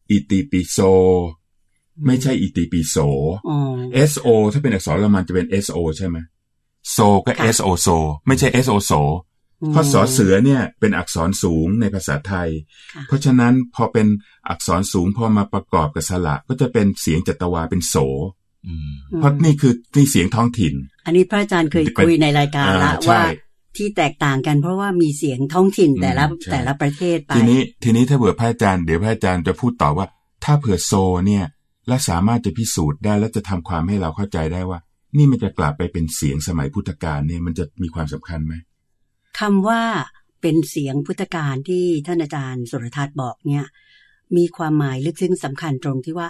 [0.10, 0.80] อิติปิโซ
[2.06, 2.98] ไม่ใช่อิติปิโส
[3.50, 3.58] อ๋อ
[4.12, 6.18] SO ถ้าเป็นอักษรโรมันจะเป็น SO ใช่ไหม
[6.92, 7.88] โซก็ค่ะ SO โซ
[8.28, 8.94] ไม่ใช่ SO โส
[9.72, 12.50] เพราะสอเสือเนี่ยเป็นอักษรสูงในภาษาไทย
[12.94, 14.08] ค่ะเพราะฉะนั้นพอเป็น
[14.50, 17.96] อักษรสูงพอมาประกอบกับสระก็จะเป็นเสียงจัตวาเป็นโส
[18.68, 20.74] อืมเพราะนี่คือนี่เสียงท้องถิ่น
[21.06, 23.22] อันนี้พระอาจารย์เคยเป็นคุยในรายการละอ่าใช่ว่า
[23.78, 30.06] ที่แตกต่างกันเพราะว่ามีเสียงท้องถิ่นอืมแต่ละใช่แต่ละประเทศไป ทีนี้ทีนี้ถ้าเผื่อพระอาจารย์เดี๋ยวพระอาจารย์จะพูดต่อว่า
[30.44, 30.94] ถ้าเผื่อโซ
[31.28, 31.46] เนี่ย
[31.88, 34.80] และสามารถจะพิสูจน์ได้และจะทำความให้เราเข้าใจได้ว่า
[35.18, 38.54] นี่มันจะกลับไปเป็นเสียงสมัยพุทธกาลเนี่ยมันจะมีความสำคัญไหม
[39.40, 39.82] คำว่า
[40.42, 43.66] เป็นเสียงพุทธการที่ท่านอาจารย์สุรทัศน์บอกเนี่ย
[44.38, 46.30] มีความหมายลึกซึ้งสำคัญตรงที่ว่า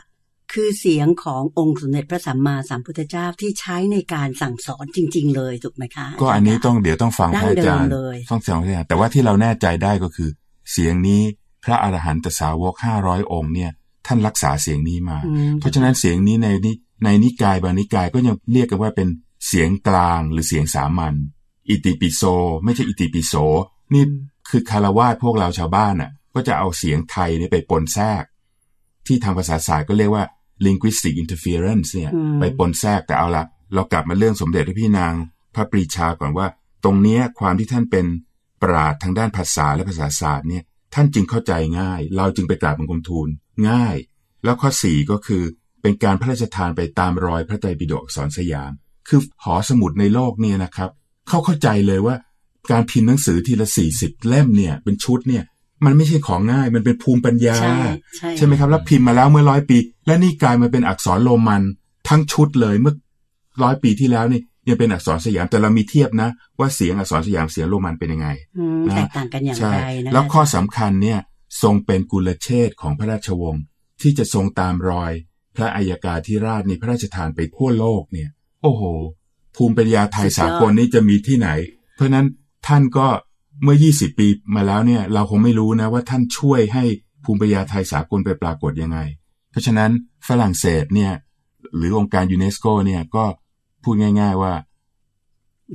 [0.53, 10.29] คือเสียงขององค์สมเด็จพระสัมมาสัมพุทธเจ้าที่ใช้ในการสั่งสอนจริง ๆ เลยถูกไหมคะ ก็อันนี้ต้องเดี๋ยวต้องฟังดั้พงระอาจารย์เดิมเลยต้องฟังพระอาจารย์แต่ว่าที่เราแน่ใจได้ก็คือ
[10.71, 11.21] เสียงนี้
[11.63, 13.71] พระอรหันตสาวกห้าร้อยองค์เนี่ย
[14.07, 16.71] ท่านรักษาเสียงนี้มาอืมเพราะฉะนั้นเสียงนี้ในนิ
[17.03, 19.07] ในนิกายบางนิกายก็ยังเรียกกันว่าเป็น
[19.47, 21.13] เสียงกลางหรือเสียงสามัญ
[21.69, 22.21] อิติปิโส
[22.63, 23.33] ไม่ใช่อิติปิโส
[23.93, 24.03] นี่
[24.50, 28.24] คือคารวาสพวกเราชาวบ้านน่ะ ก็จะเอาเสียงไทยนี่ไปปนแทรก
[29.07, 30.24] ที่ทางภาษาศาสตร์ก็เรียกว่า
[30.65, 35.13] linguistic interference เนี่ยอืมไปปนแทรกแต่เอาละเรากลับมาเรื่องสมเด็จพระพี่นาง
[35.55, 36.47] พระปรีชาก่อนว่า
[36.83, 38.05] ตรงเนี้ยความที่ท่านเป็น
[38.63, 40.63] ปราดทางด้านภาษาและภาษาศาสตร์เนี่ย
[40.94, 43.29] ท่านจึงเข้าใจง่าย เราจึงไปกราบบังคมทูล
[43.70, 43.96] ง่าย
[44.44, 45.44] แล้วข้อสี่ก็คือ
[45.81, 48.72] เป็นการพระราชทานไปตามรอยพระไตรปิฎกอักษรสยาม
[49.07, 50.89] คือหอสมุดในโลกเนี่ยนะครับ
[51.27, 52.15] เขาเข้าใจเลยว่า
[52.72, 55.44] การพิมพ์หนังสือทีละสี่สิบเล่มเนี่ยเป็นชุดเนี่ย
[55.85, 57.77] มันไม่ใช่ของง่ายมันเป็นภูมิปัญญา ใช่
[58.18, 61.61] ใช่ใช่ไหมครับ แล้วพิมพ์มาแล้วเมื่อร้อยปี และนี่กลายมาเป็นอักษรโรมัน
[62.09, 62.96] ทั้งชุดเลยเมื่อ
[63.63, 71.20] ร้อยปีที่แล้วนี่ยังเป็นอักษรสยามแต่เรามีเทียบนะ ว่าเสียงอักษรสยามเสียงโรมันเป็นยังไงอืมนะแตกต่างกันอย่างใช่ไรนะแล้วข้อสำคัญเนี่ย
[71.61, 73.63] ทรงเป็นกุลเชษฐ์ของพระราชวงศ์
[74.01, 75.11] ที่จะทรงตามรอย
[75.55, 78.29] พระอัยกาธิราชในพระราชทานไปทั่วโลกเนี่ย
[78.63, 78.83] โอ้โห
[79.55, 81.50] ภูมิปัญญาไทยสากลนี่จะมีที่ไหน
[81.96, 82.27] เพราะฉะนั้น
[82.68, 83.07] ท่านก็
[83.63, 86.83] เมื่อ 20 ปีมาแล้วเนี่ย เราคงไม่รู้นะว่าท่านช่วยให้
[87.24, 89.00] ภูมิปัญญาไทยสากลไปปรากฏยังไง
[89.51, 89.91] เพราะฉะนั้น
[90.27, 91.11] ฝรั่งเศสเนี่ย
[91.77, 93.25] หรือองค์การยูเนสโกเนี่ยก็
[93.83, 94.53] พูดง่าย ๆว่า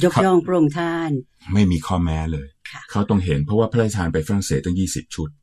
[0.03, 1.11] ยกย่องพระองค์ท่าน
[1.53, 5.40] ไม่มีข้อแม้เลยค่ะเขาต้องเห็นเพราะว่าพระราชทานไปฝรั่งเศสตั้ง 20 ชุดค่ะ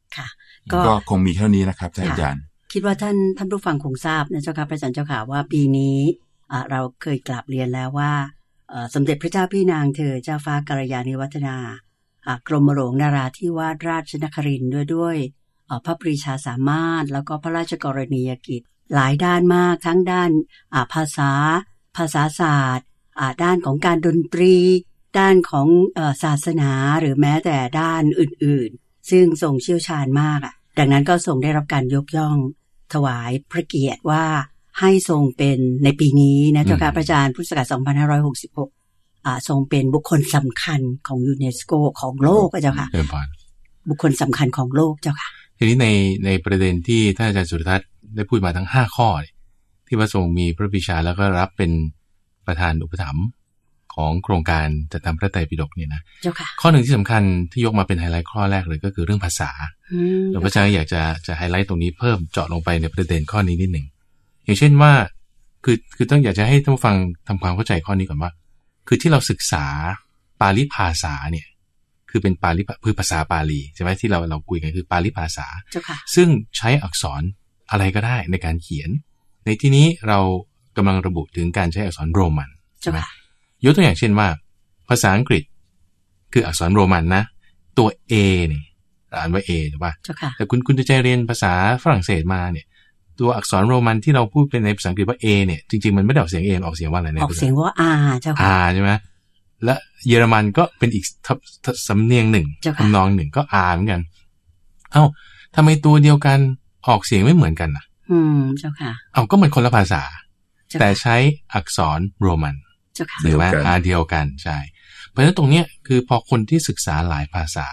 [0.74, 6.00] ก็ก็คงมีเท่านี้นะครับท่านอาจารย์ คิดว่าท่านท่านผู้ฟังคงทราบนะเจ้าค่ะพระอาจารย์เจ้าค่ะว่าปีนี้
[6.52, 8.14] อ่าเราเคยกลับเรียนแล้วว่า
[8.70, 11.58] เอ่อสมเด็จพระเจ้าพี่นางเธอเจ้าฟ้ากัลยาณิวัฒนา
[12.26, 15.18] อ่ากรมหลวงนาราธิวาสราชนครินทร์ด้วยด้วย
[15.68, 18.62] เอ่อพระปรีชาสามารถ แล้วก็พระราชกรณียกิจ
[18.94, 20.32] หลายด้านมากทั้งด้าน
[20.74, 21.32] อ่าภาษา
[21.98, 22.88] ภาษาศาสตร์
[23.20, 24.56] อ่าด้านของการดนตรี
[25.20, 32.36] ด้านของเออศาสนาหรือแม้แต่ด้านอื่นๆ ซึ่งทรงเชี่ยวชาญมากอะ ดังนั้นก็ทรงได้รับการยกย่อง
[32.94, 34.24] ถวายพระเกียรติว่า
[34.80, 37.68] ให้ทรงเป็นในปีนี้นะเจ้าค่ะอืมพระอาจารย์พุทธศักราช
[38.64, 43.28] 2566อ่าทรงเป็นบุคคลสำคัญของยูเนสโกของโลกอะเจ้าค่ะเริ่มพร
[43.90, 45.88] บุคคลสำคัญของโลกเจ้าค่ะ ทีนี้ใน
[46.26, 49.34] ในประเด็นที่ท่านอาจารย์สุรทัศน์ได้พูดมาทั้งห้าข้อเนี่ย
[49.88, 51.72] ที่พระทรงมีพระบิชาแล้วก็รับเป็น
[52.48, 53.26] ประธานอุปถัมภ์
[53.96, 59.52] ของโครงการจัดทำพระไตรปิฎกเนี่ยนะเจ้าค่ะข้อหนึ่งที่สำคัญที่ยกมาเป็นไฮไลท์ข้อแรกเลยก็คือเรื่องภาษา
[59.92, 63.86] อืมแล้วพระอาจารย์อยากจะจะไฮไลท์ตรงนี้เพิ่มเจาะลงไปในประเด็นข้อนี้นิดหนึ่ง
[64.46, 64.94] อย่างเช่นว่า
[65.64, 66.96] คือคือต้องอยากจะให้ท่านผู้ฟัง
[67.28, 68.32] ทำความเข้าใจข้อนี้ก่อนว่า
[68.88, 69.66] คือที่เราศึกษา
[70.42, 71.48] ปาลิภาษาเนี่ย
[72.10, 77.22] คือเป็นปาลิคือภาษาปาลีใช่ไหมที่เราเราคุยกันคือปาลิภาษาเจ้าค่ะซึ่งใช้อักษร
[77.72, 78.90] อะไรก็ได้ในการเขียน
[79.46, 80.20] ในที่นี้เรา
[80.78, 82.50] กำลังระบุถึงการใช้อักษรโรมัน
[82.82, 83.08] เจ้าค่ะ
[83.64, 84.28] ยกตัวอย่างเช่นว่า
[84.90, 85.44] ภาษาอังกฤษ
[86.34, 87.24] คืออักษรโรมันนะ
[87.78, 88.14] ตัว A
[88.48, 88.64] เนี่ย
[89.16, 92.66] อ่านว่า A ถูกป่ะเจ้าค่ะแต่คุณคุณจะใจเรียนภาษาฝรั่งเศสมาเนี่ย
[93.20, 97.92] ตัวอักษรโรมันที่เราพูดเป็นในภาษาอังกฤษว่า A เนี่ยจริงๆมันไม่ได้ออกเสียง A มันออกเสียงว่าอะไรในออกภาษาเสียงว่าอา
[98.22, 98.92] เจ้าค่ะอาใช่ไหม
[99.64, 99.76] และ
[100.08, 104.02] เยอรมันก็เป็นอีกทับทับสำเนียงหนึ่งเจ้าค่ะทำนองหนึ่งก็อาเหมือนกัน
[104.94, 105.04] เอ้า
[105.56, 106.40] ทำไมตัวเดียวกัน
[106.88, 110.04] ออกเสียงไม่เหมือนกันนะอืมเจ้าค่ะ เอาก็มันคนละภาษา
[110.70, 111.16] เจ้าแต่ค่ะใช้
[111.54, 112.56] อักษรโรมัน
[112.96, 114.58] เจ้าค่ะหรือว่าเดียวกันอาเดียวกันใช่
[115.10, 117.68] เพราะฉะนั้นตรงเนี้ยคือพอคนที่ศึกษาหลายภาษา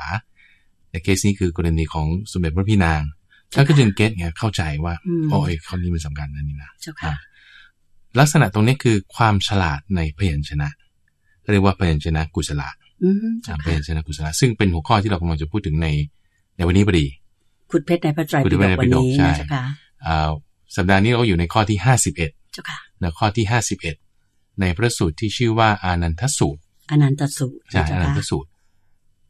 [0.95, 3.01] ในเคสนี้คือกรณีของสมเด็จพระพี่นาง
[3.55, 7.15] ท่านก็จึงเก็ตไงเข้าใจว่าอืมโอ้ยข้อนี้มันสำคัญนะนี่นะเจ้าค่ะ
[8.19, 10.69] ลักษณะตรงนี้คือความฉลาดในพยัญชนะ
[11.53, 12.63] เรียกว่าพยัญชนะกุศล
[13.03, 15.89] อืมเจ้าอ่าพค่ะยัญชนะกุศลซึ่งเป็นหัวข้อที่เรากำลังจะพูดถึงใน
[16.57, 17.07] ในวันนี้พอดี
[17.71, 19.65] ขุดเพชรในพระไตรขุดปิเพฎชรในกพระไตรปิฎกวันนี้ใช่นะเจ้าค่ะ
[20.07, 20.31] อ่า
[20.77, 23.97] สัปดาห์นี้เราอยู่ในข้อที่ห้าสิบเอ็ดเจ้าค่ะนะข้อที่ห้าสิบเอ็ด
[24.61, 28.49] ในพระสูตรที่ชื่อว่าอานันทสูตรอนันตสูตรใช่เจ้าอานันค่ะทสูตร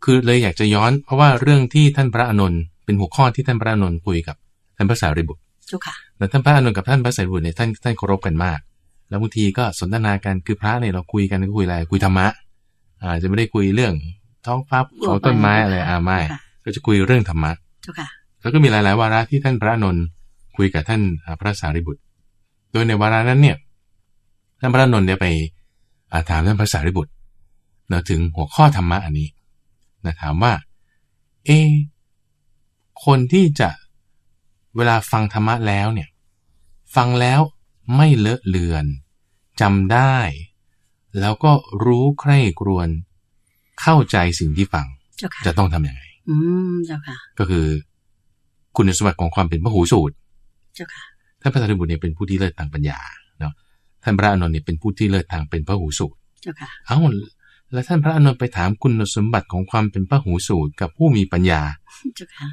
[0.05, 4.37] คือเลยอยากจะย้อน เพราะว่าเรื่องที่ท่านพระอานนท์เป็นหัวข้อที่ท่านพระอานนท์คุยกับ
[4.77, 8.59] ท่านพระสารีบุตรเจ้าค่ะแล้วท่านพระอานนท์กับท่านพระสารีบุตรเนี่ยท่านท่านเคารพกันมาก
[9.09, 12.27] แล้วบางทีก็สนทนากันคือพระเนี่ยเราคุยกันก็คุยอะไรคุยธรรมะ
[13.03, 13.95] อาจจะไม่ได้คุยเรื่อง
[14.47, 17.51] ท้องฟ้าภูเขาต้นไม้อะไรอ่าไม่ค่ะก็จะคุยเรื่องธรรมะ
[17.83, 18.09] เจ้าค่ะ
[18.41, 20.05] แล้วก็มีหลาย ๆ วาระที่ท่านพระอานนท์
[20.57, 22.01] คุยกับท่านอ่าพระสารีบุตร
[22.73, 23.57] โดยในวาระนั้นเนี่ย
[24.61, 25.27] ท่านพระอานนท์เนี่ยไป
[26.13, 27.13] อ่าถามท่านพระสารีบุตร
[27.89, 29.29] เนะถึงหัวข้อธรรมะอันนี้
[30.05, 30.53] นะถามว่า
[31.47, 31.73] เอะ
[33.05, 33.71] คนที่จะ
[34.77, 36.09] เวลาฟังธรรมะแล้วเนี่ย
[36.97, 37.41] ฟังแล้ว
[37.97, 38.87] ไม่เลอะเลือน
[39.61, 40.17] จำได้
[41.21, 41.53] แล้วก็
[41.85, 42.89] รู้ใคร่ครวญ
[43.81, 44.87] เข้าใจสิ่งที่ฟัง
[45.19, 46.35] เจ้าค่ะจะต้องทำยังไง อื
[46.71, 47.67] มเจ้าค่ะ ก็คือ
[48.77, 50.15] คุณสมบัติของความเป็นพหูสูตร
[50.75, 51.05] เจ้าค่ะ
[51.41, 52.99] ท่านพระสารีบุตรเนี่ยเป็นผู้ที่เลิศทางปัญญา
[53.41, 53.53] เนาะ
[54.03, 56.99] ท่านพระอานนท์เนี่ยเป็นผู้ที่เลิศทางเป็นพหูสูตร เจ้าค่ะ เอ้า
[57.75, 61.63] แล้วท่านพระอานนท์ไปถามคุณสมบัติของความเป็นพหูสูตรกับผู้มีปัญญา
[62.17, 62.49] เจ้าค่ะ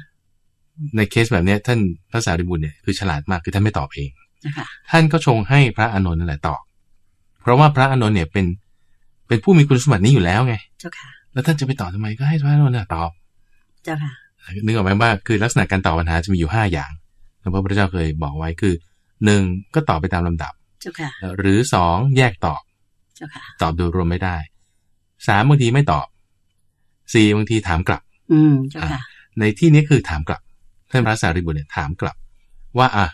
[0.96, 1.78] ในเคสแบบเนี้ยท่าน
[2.10, 6.60] พระสารีบุตรเนี่ยคือฉลาดมากคือท่านไม่ตอบเองเจ้าค่ะท่านก็ชงให้พระอานนท์นั่นแหละตอบ
[7.42, 8.46] เพราะว่าพระอานนท์เนี่ยเป็น
[9.28, 13.10] เป็นผู้มีคุณสมบัตินี้อยู่แล้วไงเจ้าค่ะ แล้วท่านจะไปตอบทำไมก็ให้พระอานนท์น่ะตอบ
[13.84, 14.12] เจ้าค่ะ
[14.64, 16.90] นึกออกไหมว่าคือลักษณะการตอบปัญหาจะมีอยู่ห้าอย่าง
[17.40, 18.74] แล้วพระพุทธเจ้าเคยบอกไว้คือ
[19.24, 19.42] หนึ่ง
[19.74, 22.62] ก็ตอบไปตามลำดับ เจ้าค่ะ หรือสองแยกตอบ
[23.16, 24.36] เจ้าค่ะ ตอบโดยรวมไม่ได้
[25.26, 26.06] สามบางทีไม่ตอบ
[27.14, 29.00] สี่บางทีถามกลับ อืมเจ้าค่ะ
[29.38, 30.40] ในที่นี้คือถามกลับ
[30.90, 32.16] ท่านพระสารีบุตรเนี่ยถามกลับ
[32.78, 33.06] ว่า อะ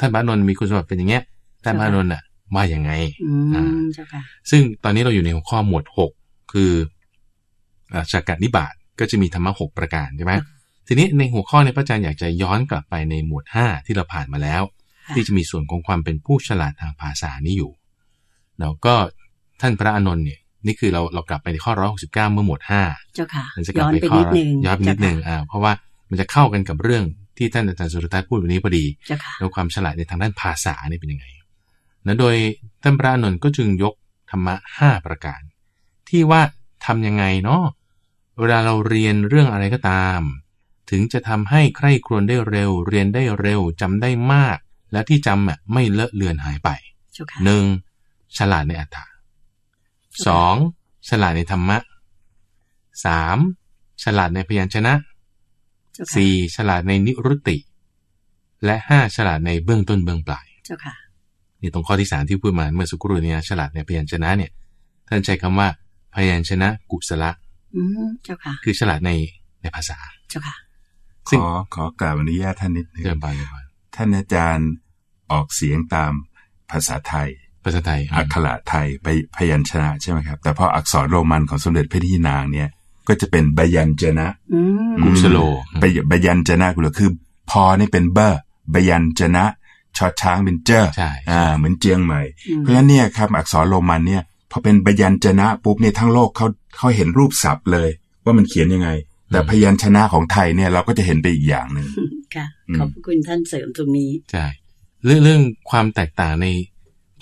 [0.00, 1.22] ท่านพระอานนท์มีคุณสมบัติเป็นอย่างเงี้ย
[1.64, 2.22] ท่านพระอานนท์น่ะ
[2.54, 2.90] ว่าอย่างไง
[3.24, 6.10] อืมอ่าเจ้าค่ะซึ่งตอนนี้เราอยู่ในหัวข้อหมวดหก
[6.52, 6.72] คือ
[7.92, 10.44] อ่าจากกนิบาตก็จะมีธรรมะหกประการใช่ไหมครับ
[10.86, 14.62] ทีนี้ในหัวข้อในพระอาจารย์อยากจะย้อนกลับไปในหมวดห้าที่เราผ่านมาแล้ว
[15.06, 17.72] ค่ะที่จะมีส่วนของความเป็นผู้ฉลาดทางภาษานี้อยู่
[18.60, 18.94] แล้วก็
[19.60, 22.82] ท่านพระอานนท์เนี่ย นี่คือเราเรากลับไปในข้อร้อยหกสิบเก้าเมื่อหมวดห้า
[23.14, 25.72] เจ้าค่ะมันจะกลัย้บอนไปไปข้อนิดนึงย้อนไปนิดนึงอ่าเพราะว่า
[26.10, 27.04] มันจะเข้ากันกับเรื่อง
[27.38, 31.26] ที่ท่านอาจารย์สุรทัศน์พูดวันนี้พอดีเจ้าค่ะแล้วความฉลาดในทางด้านภาษาเนี่ยเป็นยังไง
[32.06, 32.36] นะโดย
[32.82, 33.94] ท่านพระอานนท์ก็จึงยก
[34.30, 35.40] ธรรมะห้าประการ
[36.08, 36.42] ที่ว่า
[36.86, 37.64] ทำยังไงเนาะ
[38.38, 40.20] เวลาเราเรียนเรื่องอะไรก็ตาม
[40.90, 44.58] ถึงจะทำให้ใคร่ครวญได้เร็ว เรียนได้เร็วจำได้มาก
[44.92, 46.70] และที่จำอะไม่เลอะเลือนหายไป
[47.14, 47.64] เจ้าค่ะหนึ่ง
[48.38, 49.04] ฉลาดในอัตถะ
[50.26, 50.54] สอง
[51.08, 51.78] ฉลาดในธรรมะ
[53.04, 53.38] สาม
[54.04, 54.94] ฉลาดในพยัญชนะ
[55.92, 57.56] เจ้าค่ะสี่ฉลาดในนิรุตติ
[58.64, 60.94] และห้าฉลาดในเบื้องต้นเบื้องปลายเจ้าค่ะ
[61.60, 64.52] นี่ตรงข้อที่สามที่พูดมาเมื่อสักครู่นี้นะฉลาดในพยัญชนะเนี่ย
[65.08, 65.68] ท่านใช้คำว่า
[66.14, 67.30] พยัญชนะกุศละ
[67.74, 69.10] อืมเจ้าค่ะ คือฉลาดใน
[69.62, 69.98] ในภาษา
[70.30, 70.56] เจ้าค่ะ
[71.30, 73.56] ซึ่ขงอขอกราบอนุญาตท่านนิดหนึงเดินไปเดินไป
[73.94, 74.70] ท่านอาจารย์
[75.32, 76.12] ออกเสียงตาม
[76.70, 77.28] ภาษาไทย
[77.64, 82.68] ภาษาไทย อักขระไทยไปพยัญชนะใช่ไหมครับ แต่พออักษรโรมันของสมเด็จพระที่นางเนี่ย
[83.08, 84.60] ก็จะเป็นบยัญชนะอื
[84.92, 85.38] มกุสโล
[85.82, 87.10] บยบยัญชนะกุลคือ
[87.50, 88.40] พอนี่เป็นเบอร์
[88.74, 89.44] บยัญชนะ
[89.96, 96.46] ชอช้างเป็นเจ้อใช่อ่า เหมือนเจียงใหม่อืมเพราะฉะนั้นเนี่ยครับอักษรโรมันเนี่ยพอเป็นบยัญชนะปุ๊บเนี่ยทั้งโลกเขา
[96.76, 97.88] เขาเห็นรูปศัพท์เลย
[98.24, 98.90] ว่ามันเขียนยังไง
[99.30, 101.86] แต่พยัญชนะของไทยเนี่ยเราก็จะเห็นไปอีกอย่างหนึ่ง
[102.34, 104.46] ค่ะอืมขอบพระคุณท่านเสริมตรงนี้ใช่
[105.04, 106.46] เรื่องเรื่องความแตกต่างใน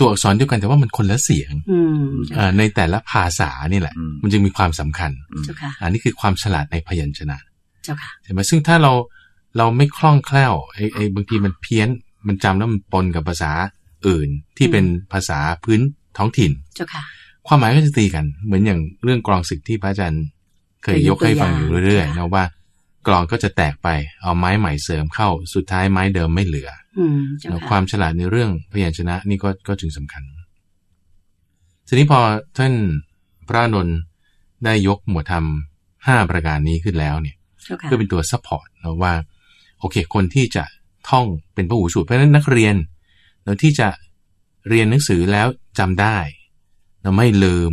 [0.00, 5.11] ตัวอักษรเดียวกันแต่ว่ามันคนละเสียงอืมเจ้าอ่าค่ะในแต่ละภาษานี่แหละอืมมันจึงมีความสำคัญ
[5.44, 7.38] เจ้าค่ะอันนี้คือความฉลาดในพยัญชนะ
[7.84, 8.92] เจ้าค่ะใช่ไหมซึ่งถ้าเรา
[9.58, 11.88] เราไม่คล่องแคล่วไอ้ไอ้บางทีมันเพี้ยน
[12.26, 13.52] มันจำแล้วมันปนกับภาษา
[14.06, 15.80] อื่นที่เป็นภาษาพื้น
[16.18, 17.02] ท้องถิ่นเจ้าค่ะ
[17.46, 20.24] ความหมายก็จะตีกัน เหมือนอย่างเรื่องกลองศึกที่พระอาจารย์
[20.82, 22.44] เคยยกให้ฟังอยู่เรื่อยๆค่ะนะว่า
[23.06, 23.88] กลองก็จะแตกไป
[24.22, 27.00] เอาไม้ใหม่เสริมเข้าสุดท้ายไม้เดิมไม่เหลืออืมเจ้านะ ค
[27.42, 30.22] ค่ะวามฉลาดในเรื่องพยัญชนะนี่ก็ก็จึงสำคัญ
[31.88, 32.20] ทีนี้พอ
[32.58, 32.72] ท่าน
[33.48, 33.98] พระอานนท์
[34.64, 35.44] ได้ยกหมวดธรรม
[36.06, 39.14] ห้าประการนี้ขึ้นแล้วเนี่ยเจ้าค่ะเพื่อเป็นตัว support นะว่า
[39.80, 40.64] โอเค คนที่จะ
[41.08, 42.74] ท่องเป็นพหูสูตรเพราะฉะนั้นนักเรียน
[43.42, 43.88] เราที่จะ
[44.68, 45.46] เรียนหนังสือแล้ว
[45.78, 46.16] จำได้
[47.02, 47.72] เราไม่ลืม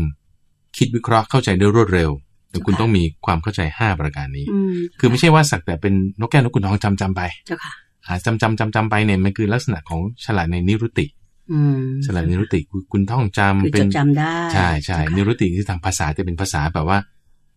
[0.77, 2.11] คิดวิเคราะห์เข้าใจได้รวดเร็ว
[2.49, 7.84] แต่คุณต้องมีความเข้าใจ5ประการนี้อืมคือไม่ใช่ว่าสักแต่เป็นนกแก้วนกขุนทองจำจำไปเจ้าค่ะอ่า
[8.25, 11.07] จำจำจำจำไปเนี่ยมันคือลักษณะของฉลาดในนิรุตติ
[11.53, 16.99] อืมสละนิรุตติคือคุณท่องจำคือเป็จนดจำได้ใช่ใช่เจ้าค่ะนิรุตติคือทางภาษาจะเป็นภาษาแบบว่า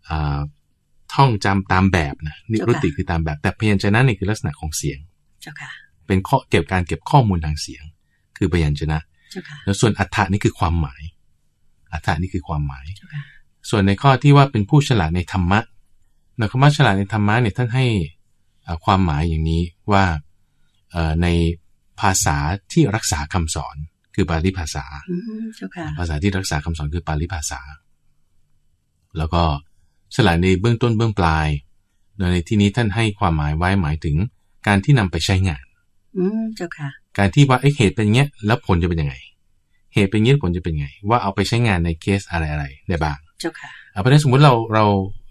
[0.08, 0.38] อ่า
[1.14, 4.98] ท่องจำตามแบบนะนิรุตติคือตามแบบ แต่พยัญชนะนี่คือลักษณะของเสียง
[5.42, 5.70] เจ้าค่ะ
[6.06, 7.82] เป็นข้อเก็บการเก็บข้อมูลทางเสียง
[8.36, 8.98] คือพยัญชนะ
[9.30, 11.02] เจ้าค่ะแล้วส่วนอัฏฐานี่คือความหมาย
[11.92, 13.22] อัฏฐานี่คือความหมายเจ้าค่ะ
[13.70, 15.60] ส่วนในข้อที่ว่าเป็นผู้ฉลาดในธรรมะ
[16.36, 17.86] ในคำว่าฉลาดในธรรมะเนี่ยท่านให้
[18.66, 20.20] อ่าความหมายอย่างนี้ว่าเอ่อ
[21.22, 21.26] ใน
[22.00, 22.36] ภาษา
[22.72, 23.76] ที่รักษาคำสอน
[24.14, 27.60] คือปาลีภาษาอืมเจ้าค่ะภาษาที่รักษาคำสอนคือปาลีภาษา
[29.18, 29.42] แล้วก็
[30.14, 31.48] ฉลาดในเบื้องต้นเบื้องปลาย
[32.16, 34.16] โดยในที่นี้ท่านให้ความหมายไว้หมายถึง
[34.66, 35.64] การที่นำไปใช้งาน
[36.18, 39.14] อืมเจ้าค่ะ การที่ว่าเอ้เหตุเป็นอย่างเงี้ย แล้วผลจะเป็นยังไง
[39.94, 44.84] เหตุเป็นอย่างนี้ผลจะเป็นยังไง ว่าเอาไปใช้งานในเคสอะไรอะไรได้บ้าง เจ้าค่ะอะเพราะฉะนั้นสมมติเราเรา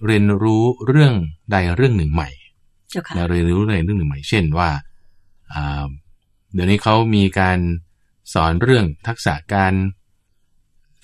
[0.06, 1.14] เรียนรู้เรื่อง
[1.52, 2.30] ใดเรื่องหนึ่งใหม่
[2.92, 4.87] เจ้าค่ะเราเรียนรู้ในเรื่องหนึ่งใหม่ เช่นว่าอ่า
[6.54, 7.60] เดี๋ยวนี้เขามีการ
[8.34, 9.74] สอนเรื่องทักษะการ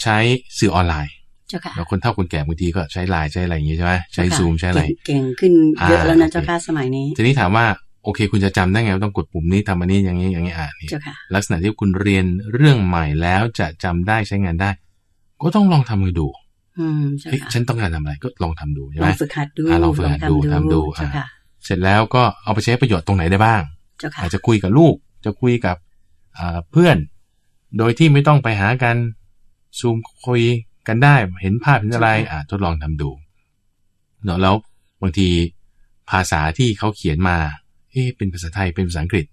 [0.02, 0.18] ใช้
[0.60, 1.14] สื่อออนไลน์
[1.50, 5.54] เจ้าค่ะแล้วคนเฒ่าคนแก่บางทีก็ใช้ไลน์ใช้อะไรอย่างงี้ใช่ไหมใช้ซูมใช้อะไรเก่งขึ้น
[5.90, 7.66] เยอะแล้วนะอ่าเจ้าค่ะสมัยนี้ ทีนี้ถามว่า
[8.04, 14.70] โอเค คุณจะจำได้ไงว่าต้องกดปุ่มนี้ทำอันนี้อย่างนี้อย่างนี้อะนี่เจ้าค่ะลักษณะที่คุณเรียนเรื่องใหม่แล้วจะจำได้ใช้งานได้
[15.42, 16.28] ก็ต้องลองทำดู
[16.80, 21.26] อืมเจ้าเฮ้ยค่ะฉันต้องการทำอะไรก็ลองทำดูใช่ลไหมองฝึกหัดดูอ่าลองฝึกหัดดูทำดูเจ้าค่ะ
[21.66, 23.83] เสร็จแล้วก็เอาไปใช้ประโยชน์ตรงไหนได้บ้างเจ้าค่ะ
[24.22, 25.78] อาจจะคุยกับลูก จะคุยกับ
[26.38, 26.98] อ่าเพื่อน
[27.78, 28.96] โดยที่ไม่ต้องไปหากัน
[29.80, 30.42] ซูมคุย
[30.88, 33.10] กันได้ เห็นภาพเห็นอะไรอ่าทดลองทำดู
[34.24, 34.56] เนาะแล้ว
[35.02, 35.28] บางที
[36.10, 37.38] ภาษาที่เขาเขียนมา
[37.92, 39.26] เอ๊ะเป็นภาษาไทยเป็นภาษาอังกฤษ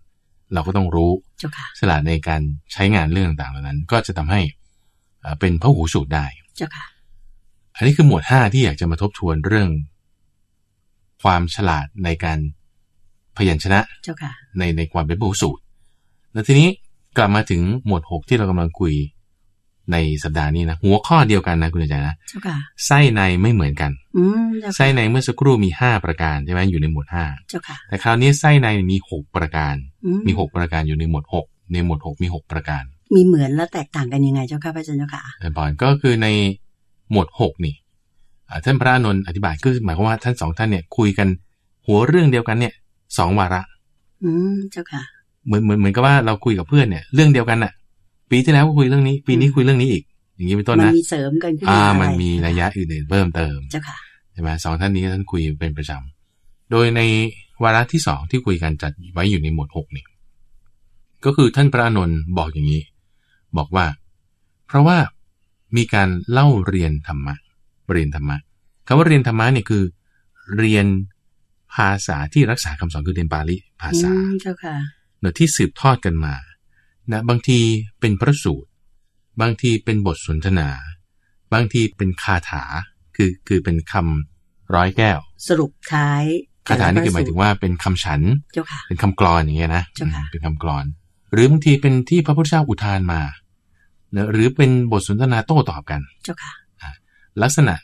[0.52, 2.42] เราก็ต้องรู้เจ้าค่ะฉลาดในการ
[2.72, 4.40] ใช้งานเรื่องต่างๆเหล่านั้น ก็จะทำให้
[5.24, 6.86] อ่าเป็นพหูสูตรได้เจ้าค่ะ
[7.76, 9.68] อันนี้คือหมวดห้าที่อยากจะมาทบทวนเรื่อง
[11.22, 12.38] ความฉลาดในการ
[13.40, 15.62] พยัญชนะเจ้าค่ะในในความเป็นพหูสูตร
[16.32, 16.68] แล้วทีนี้
[17.16, 18.94] กลับมาถึงหมวดหกที่เรากำลังคุย
[19.92, 29.74] ในสัปดาห์นี้นะหัวข้อเดียวกันนะคุณอาจารย์นะเจ้าค่ะไส้ในไม่เหมือนกันอืมเจ้าไส้ค่ะในเมื่อสักครู่มีห้าประการใช่ไหมอยู่ในหมวดห้าเจ้าค่ะแต่คราวนี้ไส้ในมีหกประการ
[30.04, 32.82] อืมีหกประการอยู่ในหมวดหกในหมวดหกมีหกประการ
[33.14, 36.28] มีเหมือนและแตกต่างกันยังไงเจ้าค่ะพระอาจารย์เจ้าค่ะอาจารย์บอลก็คือใน
[37.10, 37.74] หมวดหกนี่
[38.48, 41.28] อ่าท่านพระอานนท์อธิบายก็คือหมายความว่าท่านสองท่านเนี่ยคุยกัน
[41.86, 42.74] หัวเรื่องเดียวกันเนี่ย
[43.18, 43.62] สองวาระ
[44.24, 45.02] อืมเจ้าค่ะ
[45.46, 47.72] เหมือนเหมือนเหมือนกับว่าเราคุยกับเพื่อนเนี่ย เรื่องเดียวกันน่ะ
[48.30, 50.04] ปีที่แล้วก็คุยเรื่องนี้ ปีนี้คุยเรื่องนี้อีก
[50.36, 53.98] อย่างนี้เป็นต้นมันนะมีเสริมกันขึ้นอ่ามาอะไรมันมีระยะอื่นๆเพิ่มเติมเจ้าค่ะ
[54.32, 57.00] ใช่ไหมสองท่านนี้ท่านคุยเป็นประจำโดยใน
[57.62, 60.04] วาระที่สองที่คุยกันจัดไว้อยู่ในหมวดหกนี่
[61.24, 62.82] ก็คือท่านพระอานนท์บอกอย่างนี้
[63.56, 63.86] บอกว่า
[64.66, 64.98] เพราะว่า
[65.76, 67.34] มีการเล่าเรียนธรรมะ
[67.92, 68.36] เรียนธรรมะ
[68.86, 69.82] คำว่าเรียนธรรมะเนี่ยคือ
[70.58, 70.86] เรียน
[71.74, 74.76] ภาษาที่รักษาคำสอนคือเรียนบาลีภาษาอืมเจ้าค่ะ
[75.20, 76.34] เนอะที่สืบทอดกันมา
[77.12, 77.58] นะบางที
[78.00, 78.68] เป็นพระสูตร
[79.40, 80.68] บางทีเป็นบทสนทนา
[81.52, 82.64] บางทีเป็นคาถา
[83.16, 86.24] คือคือเป็นคำร้อยแก้ว สรุปท้าย
[86.68, 88.20] คาถานี่คือหมายถึงว่าเป็นคำฉัน
[88.52, 90.84] เจ้าค่ะเป็นคำกลอนอย่างเงี้ยนะเจ้าค่ะอืมเป็นคำกลอน
[91.32, 93.20] หรือบางทีเป็นที่พระพุทธเจ้าอุทานมา
[94.12, 96.52] เนอะหรือเป็นบทสนทนาโต้ตอบกันเจ้าค่ะ
[97.42, 97.74] ลักษณะ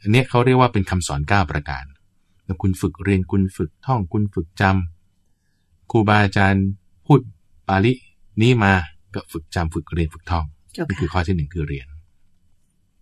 [0.00, 1.84] อันเนี้ยเขาเรียกว่าเป็นคำสอน9ประการ
[2.46, 6.66] แล้วคุณฝึกเรียนคุณฝึกท่องคุณฝึกจำครูบาอาจารย์
[7.06, 7.20] พูด
[7.68, 7.92] ปาลิ
[8.42, 8.72] นี้มา
[9.14, 11.86] ก็ฝึกจำฝึกเรียนฝึกท่องเจ้านี่ค่ะคือข้อที่หนึ่งคือเรียน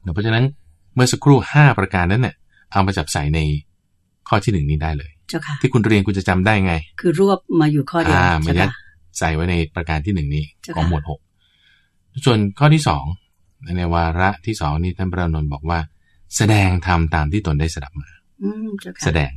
[0.03, 0.45] เนอะเพราะฉะนั้น
[0.95, 2.35] เมื่อสักครู่ห้าประการนั้นเนี่ย
[2.73, 3.41] เอามาจับใส่ใน
[4.29, 8.79] ข้อที่หนึ่งนี้ได้เลยเจ้าค่ะที่คุณเรียนคุณจะจำได้ไง คือรวบมาอยู่ข้อเดียวอ่ามาเจ้ายัดค่ะ
[9.19, 11.21] ใส่ไว้ในประการที่หนึ่งนี้เจ้าค่ะของหมวดหก
[12.25, 13.05] ส่วนข้อที่สอง
[13.79, 15.79] ในวาระที่สองนี่ท่านพระอานนท์บอกว่า
[16.37, 18.24] แสดงธรรมตามที่ตนได้สดับมาอืมเจ้าค่ะ
[19.05, 19.33] แสดง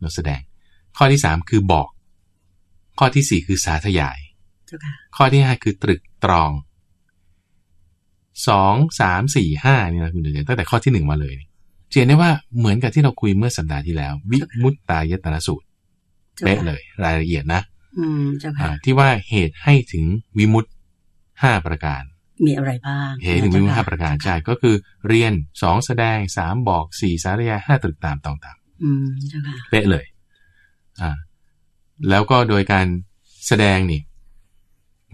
[0.00, 0.40] เราแสดง
[0.96, 1.88] ข้อที่สามคือบอก
[2.98, 4.18] ข้อที่สี่คือสาธยาย
[4.66, 6.50] เจ้าค่ะข้อที่ห้าคือตรึกตรอง
[8.48, 11.36] สองสามสี่ห้านี่นะคุณเดชตั้งแต่ข้อที่หนึ่งมาเลย
[11.90, 15.66] จะเห็นได้ว่าเหมือนกับที่เราคุยเมื่อสัปดาห์ที่แล้ว วิมุตตายตนสูตร
[16.36, 17.60] เจ้าเป๊ะค่ะเลย รายละเอียดนะ
[17.98, 20.04] อืมเจ้าค่ะอ่าที่ว่าเหตุให้ถึง
[20.38, 20.64] วิมุต
[21.42, 22.02] ห้าประการ
[22.46, 24.74] มีอะไรบ้าง เหตุถึงวิมุตห้าประการใช่ก็คือ
[25.08, 30.04] เรียนสองแสดงสามบอกสี่สาธยายห้าตรึกตามต่างๆอืมเจ้าค่ะเป๊ะเลย
[31.00, 31.16] อ่า
[32.10, 32.86] แล้วก็โดยการ
[33.46, 34.00] แสดงนี่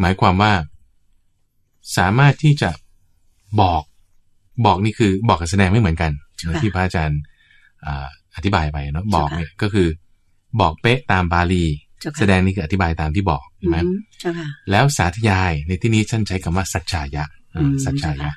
[0.01, 0.53] หมายความว่า
[1.99, 2.71] สามารถที่จะ
[3.61, 3.83] บอก
[4.67, 7.21] บอกนี่คือบอกกับแสดงไม่เหมือนกันค่ะที่พระอาจารย์
[7.87, 9.89] อ่าอธิบายไปเนาะค่ะบอกเนี่ยก็คือ
[10.61, 13.89] บอกเป๊ะตามบาลีเจ้าค่ะ แสดงนี่คืออธิบายตามที่บอกอืใช่ไหมม
[14.21, 18.35] เจ้าค่ะแล้วสาธยายในที่นี้ท่านใช้คำว่าสัจจายะอ่าอืมสัจจายะค่ะ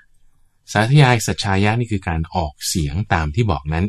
[0.73, 3.86] สาธยายสัจจายะนี่คือการออกเสียงตามที่บอกนั้น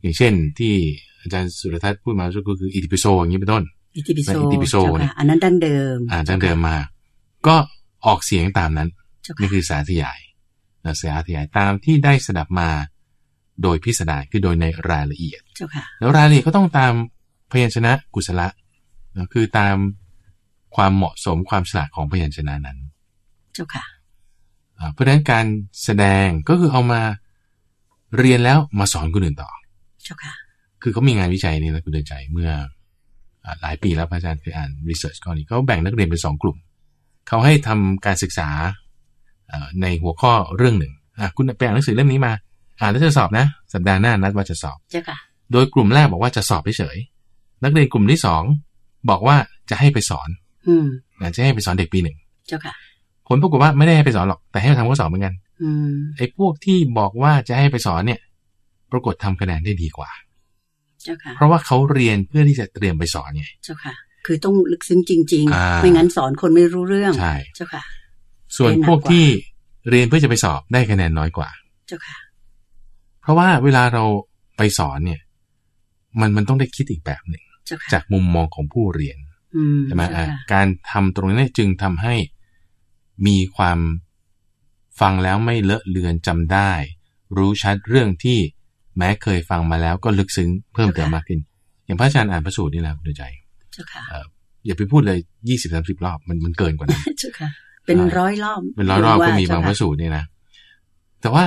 [0.00, 0.74] อย่างเช่นที่
[1.20, 3.64] อาจารย์สุรทัศน์พูดมาก็คืออิติปิโสอย่างนี้เป็นต้น
[3.96, 6.76] อิติปิโสอิติปิโสเจ้าเนี่ค่ะยอันนั้นดั้งเดิมอ่านจังเดิมมา
[7.46, 7.56] ก็
[8.06, 8.88] ออกเสียงตามนั้น
[9.22, 10.20] เจ้านี่ค่ะคือสาธยาย
[10.84, 12.70] นะสาธยายตามที่ได้สดับมา
[13.62, 16.92] โดยพิสดารคือโดยในรายละเอียดเจ้าค่ะแล้วรายละเอียดก็ต้องตาม
[17.50, 18.46] พยัญชนะกุศละ
[19.16, 19.76] นะคือตาม
[20.76, 22.78] ความเหมาะสมความฉลาดของพยัญชนะนั้น
[23.54, 23.84] เจ้าค่ะ
[24.78, 25.46] อ่าเพราะฉะนั้นการ
[25.84, 27.00] แสดงก็คือเอามา
[28.18, 29.50] เรียนแล้วมาสอนคนอื่นต่อ
[30.04, 30.34] เจ้าค่ะ
[30.82, 32.50] คือเขามีงานวิจัยนี่นะคุณเดินใจเมื่อ
[33.44, 36.56] อ่าหลายปีแล้วพระอาจารย์เคยอ่านรีเสิร์ชก่อนนี้เขาแบ่งนักเรียนเป็นสองกลุ่ม
[37.28, 38.48] เขาให้ทำการศึกษา
[39.48, 42.32] เอ่อในหัวข้อเรื่องหนึ่งอะคุณไปอ่านหนังสือเล่มนี้มา
[42.80, 45.18] อ่านแล้วจะสอบนะ สัปดาห์หน้านัดว่าจะสอบ เจ้าค่ะ
[45.52, 48.42] โดยกลุ่มแรกบอกว่าจะสอบเฉยๆนักเรียนกลุ่มที่สอง
[49.10, 49.36] บอกว่า
[49.70, 50.28] จะให้ไปสอน
[50.68, 50.86] อืม
[51.20, 52.16] นะจะให้ไปสอนเด็กปีหนึ่ง
[52.48, 52.74] เจ้าค่ะ
[53.28, 58.20] ผลปรากฏว่าไม่ได้ให้ไปสอนหรอกแต่ให้ทำข้อสอบเหมือนกันอืมไอ้พวกที่บอกว่าจะให้ไปสอนเนี่ย
[58.92, 60.10] ปรากฏทำคะแนนได้ดีกว่า
[61.02, 63.94] เจ้าค่ะ เพราะว่าเขาเรียนเพื่อที่จะเตรียมไปสอนไง เจ้าค่ะ
[64.26, 67.82] คือต้องลึกซึ้งจริงอ่าๆไม่งั้นสอนคนไม่รู้เรื่อง ใช่ เจ้าค่ะ
[68.56, 69.26] ส่วนได้หนักพวกกว่าที่
[69.90, 71.48] เรียนเพื่อจะไปสอบได้คะแนนน้อยกว่า
[71.88, 72.16] เจ้าค่ะ
[73.22, 74.04] เพราะว่าเวลาเรา
[74.56, 75.20] ไปสอนเนี่ย
[76.20, 79.18] มันมันต้องได้คิดอีกแบบหนึ่งเจ้าค่ะจากมุมมองของผู้เรียน
[79.56, 82.14] อืมใช่ไหมเจ้าอะค่ะการทำตรงนี้จึงทำให้
[83.26, 83.78] มีความ
[85.00, 86.72] ฟังแล้วไม่เลอะเลือนจำได้
[87.36, 88.38] รู้ชัดเรื่องที่
[88.98, 91.40] แม้เคยฟังมาแล้วก็ลึกซึ้งเพิ่มเติมมากขึ้น
[91.84, 93.24] อย่างพระอาจารย์อ่านพระสูตรนี่แหละคุณดูใจ
[93.72, 94.02] เจ้าค่ะ
[94.66, 97.50] อย่าไปพูดเลยยี่สิบสามสิบรอบมันมันเกินกว่านั้นเจ้าค่ะ
[97.86, 100.24] เป็นร้อยรอบ เป็นร้อยรอบก็มีว่บางพเจ้ระสูตรเนี่ยนะ
[101.20, 101.44] แต่ว่า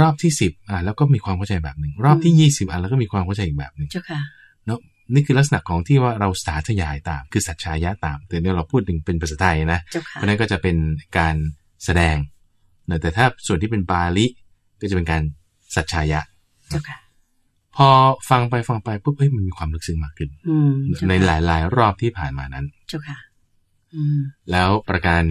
[0.00, 4.20] รอบที่สิบอะแล้วก็มีความเข้าใจแบบหนึ่ง รอบที่ยี่สิบอะแล้วก็มีความเข้าใจอีกแบบหนึ่งเจ้าค่ะ
[4.66, 4.78] เนาะ
[5.14, 10.76] นี่คือลักษณะของที่ว่าเราสาธยายตาม คือสัจชายะตาม แต่เนี่ยเราพูดถึงเป็นภาษาไทยนะเจ้าเพค่ะราะฉะนั้นก็จะเป็น
[11.18, 11.34] การ
[11.84, 12.16] แสดง
[12.86, 14.26] เนอะแต่ถ้าส่วนที่เป็นบาลี
[14.80, 15.22] ก็จะเป็นการ
[15.74, 16.20] สัจชายะ
[16.68, 16.98] เจ้าค่ะ
[17.76, 17.88] พอ
[18.30, 23.18] ฟังไปฟังไปปุ๊บเฮ้ยมันมีความลึกซึ้งมากขึ้นอืมเจ้าในค่ะหลาย ๆ รอบที่ผ่านมานั้นเจ้าค่ะ
[23.94, 24.18] อืม
[24.50, 25.22] แล้วประการ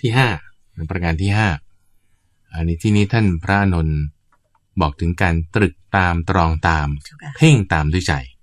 [0.00, 0.28] ที่ห้า
[0.90, 1.48] ประการที่ห้า
[2.54, 3.98] อันนี้ที่นี้ท่านพระอานนท์
[4.80, 8.37] บอกถึงการตรึกตามตรองตามเจ้าค่ะเพ่งตามด้วยใจอืม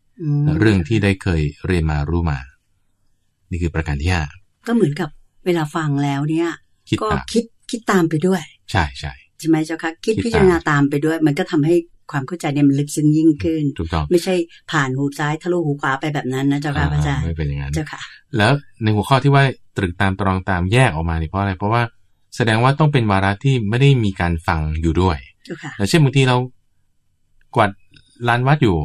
[0.59, 2.39] เรื่องที่ได้เคยเรียนมารู้มา
[3.51, 4.23] นี่คือประการที่ห้า
[4.67, 5.09] ก็เหมือนกับ
[5.45, 6.49] เวลาฟังแล้วเนี่ย
[6.89, 11.75] คิดก็ตามคิดคิดตามไปด้วย ใช่ใช่ใช่ไหมเจ้าค่ะคิดคิดพิจารณาตามตามไปด้วย มันก็ทำให้
[12.11, 14.35] ความเข้าใจเนี่ยมันลึกซึ้งยิ่งขึ้นถูกต้องไม่ใช่
[14.71, 18.01] ผ่านหูซ้ายทะลุหูขวาไปแบบนั้นนะเจ้าค่ะพระอาจารย์ไม่เป็นอย่างนั้นเจ้าค่ะ
[18.37, 18.51] แล้ว
[18.83, 19.43] ในหัวข้อที่ว่า
[19.77, 21.81] ตรึกตามตรองตามแยกออกมานี่เพราะอะไรเพราะว่า
[22.35, 26.37] แสดงว่าต้องเป็นวาระที่ไม่ได้มีการฟังอยู่ด้วยเจ้าค่ะอย่างเช่นบางทีเรา
[27.55, 27.71] กวาด
[28.27, 28.77] ลานวัดอยู่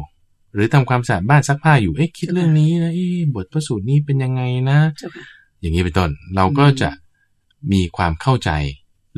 [0.53, 5.25] หรือทำความสะอาดบ้านซักผ้าอยู่เอ๊ะคิดเรื่องนี้นะเอ๊ะบทพระสูตรนี้เป็นยังไงนะเจ้าค่ะ
[5.59, 6.89] อย่างนี้เป็นต้นเราก็จะ
[7.71, 8.49] มีความเข้าใจ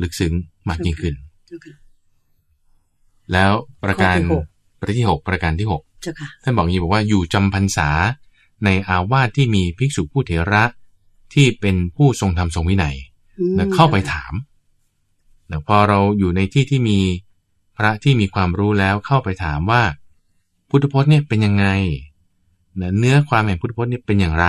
[0.02, 0.32] ลึกซึ้ง
[0.68, 1.14] มากยิ่งขึ้น
[1.46, 1.74] เจ้าค่ะ
[3.32, 3.52] แล้ว
[3.84, 4.44] ประการข้อที่หก
[4.80, 7.88] ประที่หกประการที่หกเจ้าค่ะท่านบอกอย่างนี้บอกว่าอยู่จำพรรษา
[8.64, 10.64] ในอาวาสที่มีภิกษุผู้เถระ
[11.34, 12.96] ที่เป็นผู้ทรงธรรมทรงวินัย
[13.38, 14.32] อืมนะเข้าไปถาม
[15.50, 16.98] นะพอเราอยู่ในที่ที่มี
[17.76, 19.82] พระที่มีความรู้แล้วเข้าไปถามว่า
[20.76, 21.66] พุทธพจน์เนี่ยเป็นยังไง
[22.80, 24.46] นะเนื้อความแห่งพุทธพจน์เนี่ยเป็นอย่างไร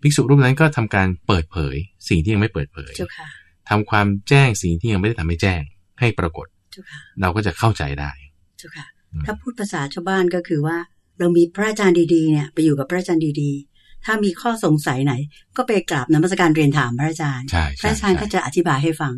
[0.00, 1.76] ภิกษุรูปนั้นก็ทำการเปิดเผย
[2.08, 3.28] สิ่งที่ยังไม่เปิดเผยเจ้าค่ะ
[3.68, 5.60] ทำความแจ้งสิ่งที่ยังไม่ได้ทำให้แจ้ง
[6.00, 8.10] ให้ปรากฏเจ้าค่ะเราก็จะเข้าใจได้
[8.58, 10.76] เจ้าค่ะอืมถ้าพูดภาษาชาวบ้านก็คือว่า
[11.18, 15.14] เรามีพระอาจารย์ดีๆเนี่ยไปอยู่กับพระอาจารย์ดีๆ ถ้ามีข้อสงสัยไหน
[15.56, 19.14] ก็ไปกราบนมัสการเรียนถามพระอาจารย์ใช่พระใช่อาจารย์ใช่ก็จะอธิบายให้ฟัง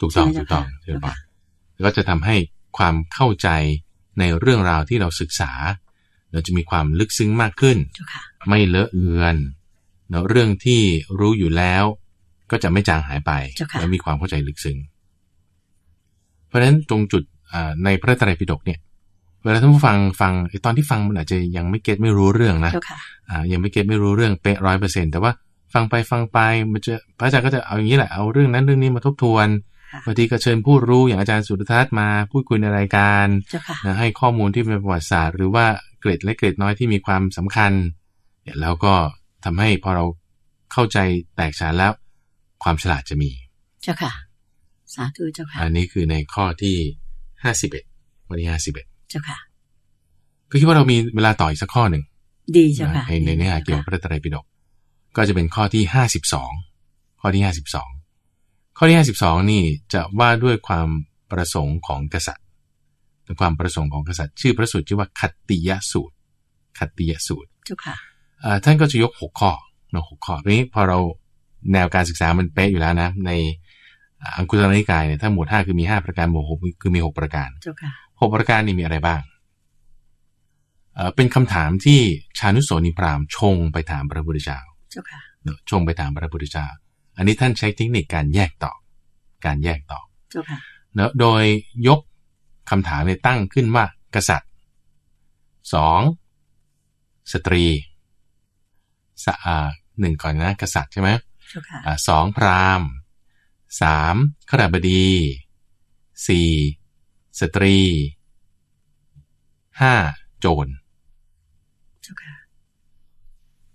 [0.00, 1.16] ถูกต้องใช่ไหมถูกต้องเจ้าค่ะถูกต้อง
[1.74, 2.36] แล้วก็จะทำให้
[2.78, 3.48] ความเข้าใจ
[4.18, 5.52] ในเรื่องราวที่เราศึกษา
[6.32, 9.36] เราจะมีความลึกซึ้งมากขึ้นเจ้าค่ะไม่เลอะเลือน
[10.10, 10.82] เนาะเรื่องที่
[11.18, 11.84] รู้อยู่แล้ว
[12.50, 14.78] ก็จะไม่จางหายไปเจ้าค่ะแล้วมีความเข้าใจลึกซึ้ง
[16.46, 17.22] เพราะฉะนั้นตรงจุด
[17.52, 18.78] อ่าในพระไตรปิฎกเนี่ย
[19.44, 22.98] เวลาท่านผู้ฟังฟังไอ้ตอนที่ฟังมันอาจจะยังไม่เก็ตไม่รู้เรื่องนะเจ้าค่ะ
[23.30, 25.32] อ่ายังไม่เก็ตไม่รู้เรื่องเป๊ะร้อยเปอร์เซ็นแต่ว่า
[25.74, 26.38] ฟังไปฟังไป
[26.72, 29.73] มันจะพระอาจารย์ก็จะเอาอย่างนี้แหละเอาเรื่องนั้นเรื่องนี้มาทบทวนค่ะ
[30.06, 35.66] บางทีก็เชิญผู้รู้อย่างอาจารย์สุรทัศน์มาพูดคุยในรายการเจ้าค่ะนะให้ข้อมูลที่เป็นประวัติศาสตร์ หรือว่า
[36.00, 37.72] เกร็ดเล็กเกร็ดน้อยที่มีความสำคัญ
[38.42, 38.94] เนี่ยแล้วก็
[39.44, 40.04] ทำให้พอเรา
[40.72, 40.98] เข้าใจ
[41.36, 41.92] แตกฉานแล้ว
[42.62, 43.30] ความฉลาดจะมี
[43.82, 44.12] เจ้าค่ะ
[44.94, 46.76] สาธุเจ้าค่ะ อันนี้คือในข้อที่
[47.42, 47.84] ห้าสิบเอ็ด
[48.28, 49.38] วันที่ห้าสิบเอ็ดเจ้าค่ะ
[50.50, 52.02] ก็คิดว่าเรามีเวลาต่ออีกสักข้อหนึ่ง
[52.56, 54.44] ดีเจ้าค่ะในในเนื้อหาเกี่ยวกับพระไตรปิฎก
[55.16, 56.52] ก็จะเป็นข้อที่ห้าสิบสอง
[57.20, 57.90] ข้อที่ห้าสิบสอง
[58.76, 59.62] ข้อที่ห้าสิบสองนี่
[59.92, 60.88] จะว่าด้วยความ
[61.32, 62.46] ประสงค์ของกษัตริย์
[63.24, 66.14] เป็นความประสงค์ของกษัตริย์ชื่อพระสูตรชื่อว่าคัตติยสูตร
[66.78, 67.96] คัตติยสูตรเจ้าค่ะ
[68.44, 69.52] อ่าท่านก็จะยกหกข้อ
[69.90, 70.98] เนาะหกข้อทีนี้พอเรา
[71.72, 73.30] แนวการศึกษามันเป๊ะอยู่แล้วนะ ใน
[74.22, 79.20] อ่าอังคุตรนิกายเนี่ยถ้าหมวดห้าคือมีห้าประการหมวดหกคือมีหกประการเจ้าค่ะหกประการนี่มีอะไรบ้าง
[80.94, 82.00] เอ่อเป็นคำถามที่
[82.38, 84.58] ชานุโสนิพราหมณ์ชงไปถามพระพุทธเจ้า
[84.90, 86.66] เจ้าค่ะเนอะชงไปถามพระพุทธเจ้า
[87.16, 88.78] อันนี้ท่านใช้เทคนิคการแยกตอบ
[89.46, 90.58] การแยกตอบเจ้าค่ะ
[90.94, 91.42] เนอะโดย
[91.88, 92.00] ยก
[92.70, 93.84] คำถามในยตั้งขึ้นว่า
[94.14, 94.50] กษัตริย์
[95.74, 96.00] สอง
[97.32, 97.64] สตรี
[99.24, 99.56] สะอา
[100.00, 101.10] หนึ่งก่อนนะกษัตริย์ใช่ไหม
[101.50, 102.88] เจ้าค่ะอ่าสองพราหมณ์
[103.82, 104.14] สาม
[104.50, 105.06] ขรบดี
[106.26, 106.50] สี่
[107.40, 107.76] สตรี
[109.80, 109.94] ห้า
[110.38, 110.66] โจร
[112.02, 112.34] เจ้าค่ะ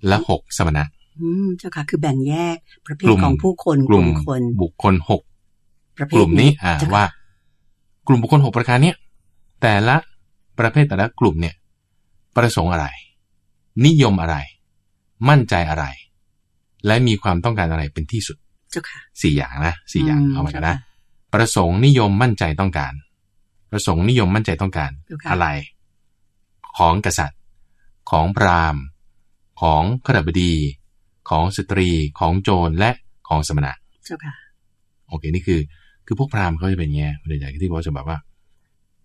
[0.07, 0.98] และหกสมณะอืม
[1.57, 2.57] เจ้าค่ะคือแบ่งแยก
[2.87, 5.21] ประเภทกลุ่มของผู้คนกลุ่มคนบุคคลหก
[5.97, 7.05] ประเภกทลุ่มนี้อ่าเจ้ค่ะว่า
[8.07, 8.95] กลุ่มบุคคลหกประการเนี้ย
[9.61, 9.95] แต่ละ
[10.59, 11.55] ประเภทแต่ละกลุ่มเนี่ย
[12.35, 12.87] ประสงค์อะไร
[13.85, 14.35] นิยมอะไร
[15.29, 15.85] มั่นใจอะไร
[16.85, 18.37] และมีความต้องการอะไรเป็นที่สุด
[18.71, 22.93] เจ้าค่ะสี่อย่างนะสี่อย่างอืมเอามากันใช่นะค่ะประสงค์นิยมมั่นใจต้องการ
[23.71, 25.47] ประสงค์นิยมมั่นใจต้องการเจ้าค่ะอะไร
[26.77, 27.39] ของกษัตริย์
[28.11, 28.83] ของพราหมณ์
[29.61, 30.53] ของขรบดี
[31.29, 32.91] ของสตรีของโจรและ
[33.27, 33.73] ของสมณะ
[34.05, 34.35] เจ้าค่ะ
[35.07, 35.59] โอเคนี่คือ
[36.05, 38.17] คือพวกพราหมณ์เขาจะเป็นอย่างเงี้ยคุณใหญ่ที่เขาจะแบบว่า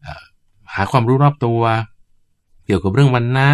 [0.03, 0.23] เอ่อ
[0.75, 1.61] หาความรู้รอบตัว
[2.67, 3.49] เกี่ยวกับเรื่องวันนะ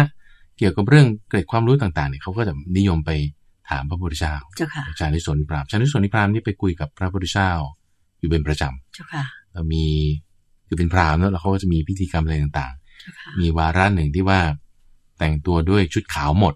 [0.57, 3.11] เกี่ยวกับเรื่องเกร็ดความรู้ต่างๆเนี่ยเขาก็จะนิยมไป
[3.69, 7.51] ถามพระพุทธเจ้าเจ้าค่ะชาลิสนพราหมณ์ชาลิสนพราหมณ์นี่ไปคุยกับพระพุทธเจ้า
[8.19, 9.85] อยู่เป็นประจำเจ้าค่ะแล้วมี
[10.67, 14.39] คือเป็นพราหมณ์เนอะแล้วเขาก็จะมีพิธีกรรมอะไรต่างเจ้าค่ะๆมีวาระหนึ่งที่ว่า
[15.19, 16.53] แต่งตัวด้วยชุดขาวหมด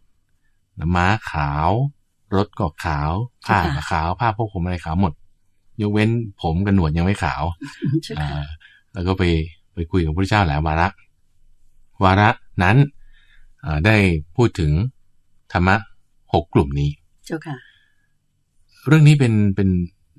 [0.95, 1.69] ม้าขาว
[2.37, 3.11] รถก็ขาว
[3.47, 5.13] ผ้าก็ขาวผ้าพวกผมอะไรขาวหมด
[5.81, 6.09] ยกเว้น
[6.41, 7.43] ผมกับหนวดยังไม่ขาว
[8.03, 8.45] เจ้าอ่าค่ะ
[8.93, 9.23] แล้วก็ไป
[9.73, 10.87] ไปคุยกับพระเจ้าหลายวาระ
[12.03, 12.29] วาระ
[12.63, 12.77] นั้น
[13.63, 13.95] อ่าได้
[14.35, 14.71] พูดถึง
[15.51, 15.75] ธรรมะ
[16.33, 16.89] หกกลุ่มนี้
[17.25, 17.57] เจ้าค่ะ
[18.87, 19.69] เรื่องนี้เป็นเป็น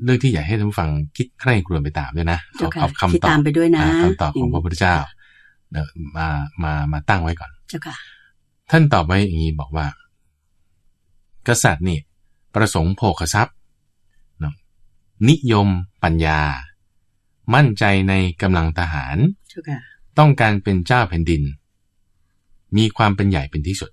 [0.05, 4.97] เรื่องที่อยากให้ท่านผู้ฟังคิดใคร่ครวญไปตามด้วยนะเจ้าเอาค่ะเอาคิดคำตอตาบมไปด้วยนะอ่าคำตอบของพระพุทธเจ้า
[5.73, 5.87] เนอะ
[6.17, 6.29] มา
[6.65, 7.97] มามาตั้งไว้ก่อน เจ้าค่ะ
[8.71, 9.87] ท่านตอบไว้อย่างนี้บอกว่า
[11.49, 11.99] กษัตริย์นี่
[12.55, 13.55] ประสงค์โภคทรัพย์
[14.41, 14.55] เนอะ
[15.29, 15.69] นิยม
[16.03, 16.41] ปัญญา
[17.55, 19.17] มั่นใจในกำลังทหาร
[19.49, 19.79] เจ้าค่ะ
[20.19, 21.43] ต้องการเป็นเจ้าแผ่นดิน
[22.77, 23.91] มีความเป็นใหญ่เป็นที่สุด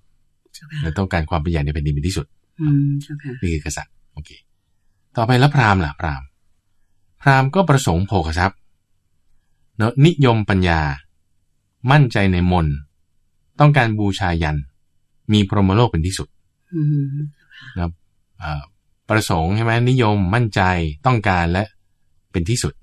[0.53, 2.25] เจ้าค่ะและต้องการความเป็นใหญ่ในแผ่นดินเป็นที่สุด
[2.61, 4.29] อืมเจ้าค่ะนี่คือกษัตริย์โอเค
[5.15, 6.27] ต่อไปแล้วพราหมณ์ล่ะพราหมณ์
[7.21, 8.57] พราหมณ์ก็ประสงค์โภคทรัพย์
[9.77, 10.81] เนอะนิยมปัญญา
[11.91, 12.75] มั่นใจในมนต์
[13.59, 14.57] ต้องการบูชายัน
[15.31, 16.27] มีพรหมโลกเป็นที่สุด
[16.75, 17.17] อืม
[17.75, 17.91] นะครับ
[18.43, 18.61] อ่า
[19.09, 20.61] ประสงค์ใช่ไหมนิยมมั่นใจ
[21.05, 21.63] ต้องการและ
[22.31, 22.73] เป็นที่สุด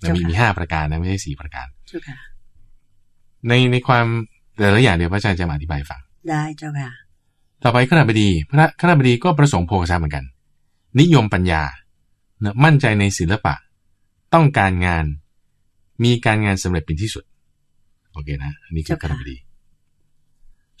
[0.00, 2.18] นะมีมีห้าประการนะไม่ใช่สี่ประการเจ้าค่ะ
[3.48, 4.06] ในในความ
[4.58, 6.90] แต่ละอย่างเดี๋ยวพระอาจารย์จะมาอธิบายให้ฟังได้เจ้าค่ะ
[7.62, 10.24] ต่อไปขณะบดี พระขณะบดีก็ประสงค์โภคทรัพย์เหมือนกัน
[11.00, 11.62] นิยมปัญญา
[12.40, 13.54] เนอะมั่นใจในศิลปะ
[14.34, 15.04] ต้องการงาน
[16.04, 17.24] มีการงานสำเร็จเป็นที่สุด
[18.12, 19.36] โอเคนะอันนี้คือขณะบดี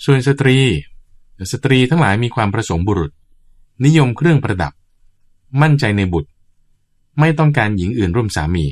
[0.04, 0.56] ส่วนสตรี
[1.52, 3.10] สตรีทั้งหลายมีความประสงค์บุรุษ
[3.84, 4.72] นิยมเครื่องประดับ
[5.62, 6.30] มั่นใจในบุตร
[7.20, 8.66] ไม่ต้องการหญิงอื่นร่วมสามี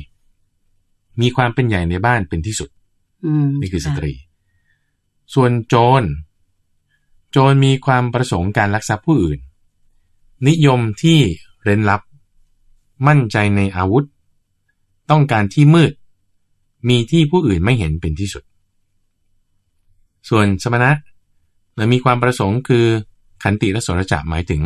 [1.21, 2.69] มีความเป็นใหญ่ในบ้านเป็นที่สุด
[3.25, 4.13] อืมนี่คือสตรี
[5.33, 6.03] ส่วนโจร
[7.31, 9.39] โจรมีความประสงค์การลักทรัพย์ผู้อื่น
[10.47, 11.19] นิยมที่
[11.63, 12.01] เร้นลับ
[13.07, 14.05] มั่นใจในอาวุธ
[15.11, 15.91] ต้องการที่มืด
[16.89, 18.43] มีที่ผู้อื่นไม่เห็นเป็นที่สุด
[20.29, 20.91] ส่วนสมณะ
[21.75, 22.85] เรามีความประสงค์คือ
[23.43, 24.61] ขันติและโสรัจจะหมายถึง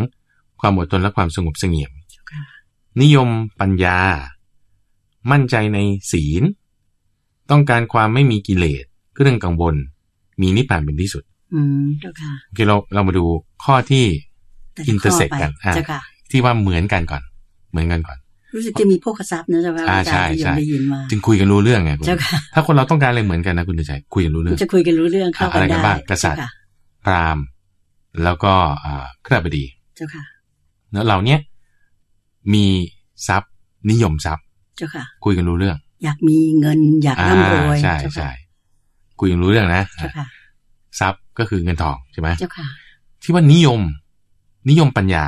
[0.64, 2.44] ความอดทนและความสงบเสงี่ยมเจ้าค่ะ
[3.02, 3.98] นิยมปัญญา
[5.32, 5.80] มั่นใจใน
[6.12, 6.44] ศีล
[7.52, 8.84] ต้องการความไม่มีกิเลส
[9.14, 9.76] เครื่องกังวล
[10.42, 11.24] มีนิพพานเป็นที่สุด
[11.56, 13.26] อืมเจ้าค่ะโอเคเราเรามาดู
[13.64, 14.06] ข้อที่
[14.74, 16.02] แต่ละอินเตอร์เซ็กข้ไปกันอ่าเจ้าค่ะ
[16.32, 17.22] ที่ว่าเหมือนกันก่อน
[17.72, 18.18] เหมือนกันก่อน
[18.56, 26.50] รู้สึกจะมีพวกทรัพย์นะเจ้าค่ะอ่าอาจารย์ที่ใช่ยังใช่ได้ยินมาจึงคุยกันรู้เรื่องไงคุณเจ้าค่ะถ้าคนเราต้องการอะไรเหมือนกันนะคุณเดชใจคุยกันรู้เรื่อง จะคุยกันรู้เรื่องเข้าอะกันไรกันได้บ้างกษัตริย์เจ้าค่ะ
[27.06, 27.44] พราหมณ์
[28.24, 28.54] แล้วก็
[28.86, 30.24] อ่าขรบดี เจ้าค่ะ
[30.94, 31.40] เนอะเหล่าเนี้ย
[32.54, 32.66] มี
[33.28, 33.52] ทรัพย์
[33.92, 34.46] นิยมทรัพย์
[34.78, 38.32] เจ้าค่ะ คุยกันรู้เรื่อง อยากมีเงินอยากอ่าร่ำรวยใช่เจ้าค่ะใช่
[39.20, 40.26] คุยกันรู้เรื่องนะเจ้าค่ะ
[41.00, 42.68] ทรัพย์ก็คือเงินทองใช่ไหมเจ้าค่ะ
[43.24, 43.82] ที่ว่านิยม
[44.70, 45.24] นิยมปัญญา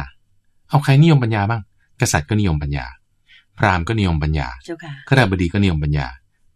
[0.70, 1.62] เอาใครนิยมปัญญาบ้าง
[2.02, 2.86] กษัตริย์ก็นิยมปัญญา
[3.58, 6.06] พราหมณ์ก็นิยมปัญญาเจ้าค่ะข้าราชบดีก็นิยมปัญญา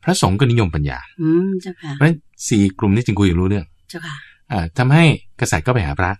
[0.03, 4.15] พระสงฆ์ก็นิยมปัญญา อืมเจ้าค่ะเพราะฉะนั้นสี่กลุ่มนี้จึงคุยกันรู้เรื่อง เจ้าค่ะ
[4.51, 5.03] อ่าทำให้
[5.39, 6.11] กษัตริย์ก็ไปหาพระ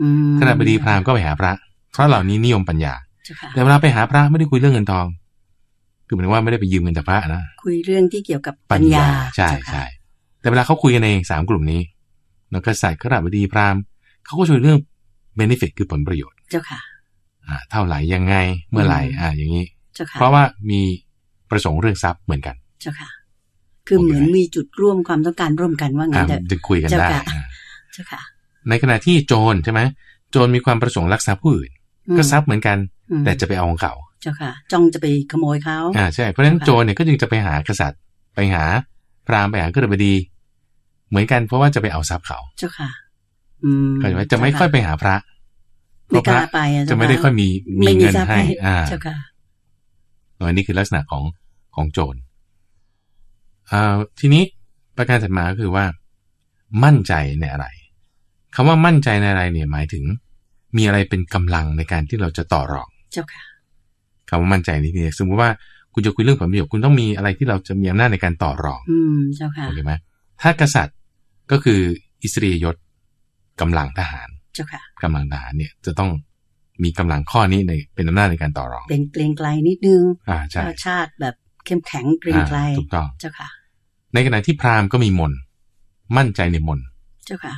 [0.00, 2.94] อืมข้าราชบดีพราหมณ์ก็ไปหาพระเพราะเหล่านี้นิยมปัญญา
[3.24, 5.06] เจ้าค่ะแต่เวลาไปหาพระไม่ได้คุยเรื่องเงินทอง
[6.06, 9.84] คือหมายถึงว่าไม่ได้ไปยืมเงินจากพระนะ คุยเรื่องที่เกี่ยวกับปัญญา ใช่เจ้าค่ะใช่
[10.40, 11.80] แต่เวลาเขาคุยกันเองสามกลุ่มนี้
[12.50, 13.80] แล้วกษัตริย์ข้าราชบดีพราหมณ์
[14.26, 14.78] เขาก็ช่วยเรื่อง
[15.38, 16.80] benefit คือผลประโยชน์ เจ้าค่ะ
[17.48, 18.34] อ่า เท่าไหร่ยังไง
[18.70, 20.80] เมื่อไหร่อืมอ่า อย่างนี้เจ้าค่ะเพราะว่ามี
[21.50, 23.08] ประสงค์เรื่องทรัพย์เหมือนกัน เจ้าค่ะ
[23.86, 27.42] คือเหมือนมีจุดร่วมความต้องการร่วมกันว่างั้อ่านเถอะจึงคุยกันเจ้าได้ค่ะอ่า
[27.92, 28.20] เจ้าค่ะ
[28.68, 29.80] ในขณะที่โจรใช่ไหม
[30.30, 31.75] โจรมีความประสงค์ลักทรัพย์ผู้อื่นอืม
[32.18, 32.76] ก็ทรัพย์เหมือนกัน
[33.10, 33.94] อืมแต่จะไปเอาของเขา
[34.24, 38.00] จ้าค่ะ จ้องจะไปขโมยเขาอ่าใช่เพราะฉะนั้นค่ะโจรเนี่ยก็จึงจะไปหากษัตริย์
[38.34, 38.64] ไปหา
[39.26, 40.14] พราหมณ์ไปหากฤบดี
[41.08, 42.90] เหมือนกันเพราะว่าจะไปเอาทรัพย์เขาเจ้าค่ะ
[43.64, 45.16] อืมเข้าใจไหมจะไม่ค่อยไปหาพระ
[46.08, 47.48] ไม่กล้าเพระไปอจะไม่ได้ค่อยมี
[47.80, 49.16] มีไม่เงินทรัพย์ให้อ่าเจ้าค่ะ
[50.38, 51.22] อันนี้คือลักษณะของ
[51.74, 52.16] ของโจร
[53.70, 54.42] อ่าทีนี้
[54.96, 55.84] ประการถัดมาก็คือว่า
[56.84, 57.66] มั่นใจในอะไร
[58.54, 60.04] คำว่ามั่นใจในอะไรเนี่ยหมายถึง
[60.76, 63.42] มีอะไรเป็นกำลังในการที่เราจะต่อรอง เจ้าค่ะ
[64.28, 65.50] คำว่ามั่นใจนี่คือสมมติว่า
[65.94, 69.92] คุณจะคุยเรื่องผลประโยชน์คุณต้องมีอะไรที่เราจะมีอำนาจในการต่อรอง อืมเจ้าค่ะโอเคไหม
[70.42, 70.96] ถ้ากษัตริย์
[71.50, 71.80] ก็คือ
[72.22, 72.76] อิสริยยศ
[73.60, 76.10] กำลังทหาร เจ้าค่ะกำลังทหารเนี่ยจะต้อง
[76.84, 83.48] มีกำลังข้อนี้ในเป็นอำนาจในการต่อรอง เป็นเกรงไกลนิดนึงอ่าใช่ชาติชาติแบบเข้มแข็งเกรงไกลอ่าถูกต้องเจ้าค่ะ
[84.14, 85.38] ในขณะที่พราหมณ์ก็มีมนต์
[86.16, 86.86] มั่นใจในมนต์
[87.26, 87.54] เจ้าค่ะ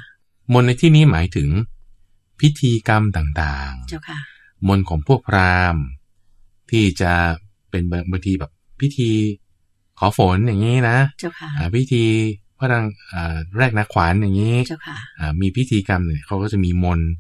[0.53, 1.49] มนต์ในที่นี้หมายถึง
[2.41, 5.85] พิธีกรรมต่างเจ้าค่ะๆมนต์ของพวกพราหมณ์
[6.71, 7.13] ที่จะ
[7.71, 9.11] เป็นบางบางทีแบบพิธี
[9.99, 12.05] ขอฝนอย่างนี้นะเจ้าค่ะอ่าพิธี
[12.59, 17.11] พระรังอ่าแรกนักขวานอย่างนี้เจ้าค่ะอ่ามีพิธีกรรมเนี่ยเขาก็จะมีมนต์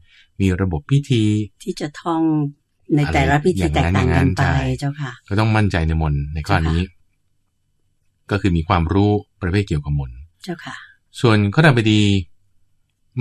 [0.40, 1.24] มีระบบพิธี
[1.64, 2.22] ที่จะท่อง
[2.96, 6.80] ในแต่ละพิธีอะไรแตกต่างอย่างนั้กันนไปใช่เจ้าค่ะ ก็ต้องมั่นใจในมนต์ในข้อนี้
[8.30, 9.10] ก็คือมีความรู้
[9.42, 10.76] ประเภทเกี่ยวกับมนต์เจ้าค่ะ
[11.20, 12.02] ส่วนข้อดาบดี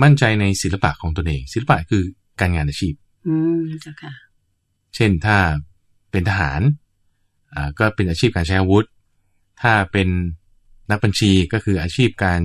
[0.02, 2.02] มั่นใจในศิลปะของตนเอง ศิลปะคือ
[2.40, 2.94] การงานอาชีพ
[3.28, 4.12] อืมเจ้าค่ะ
[4.94, 5.36] เช่นถ้า
[6.10, 6.60] เป็นทหาร
[7.54, 8.86] อ่าก็เป็นอาชีพการใช้อาวุธ
[9.62, 10.08] ถ้าเป็น
[10.90, 12.40] นักบัญชีก็คืออาชีพการ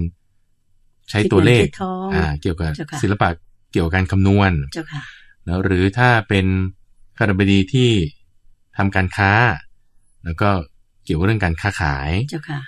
[1.09, 3.29] ใช้ตัวเลขคิดเงินคิดทองอ่าเกี่ยวกับเจ้าค่ะศิลปะ
[3.71, 5.03] เกี่ยวกับการคำนวณเจ้าค่ะ
[5.47, 6.45] นะหรือถ้าเป็น
[7.17, 7.91] คารบดีที่
[8.77, 9.31] ทำการค้า
[10.25, 10.49] แล้วก็
[11.05, 12.59] เกี่ยวกับเรื่องการค้าขายเจ้าค่ะ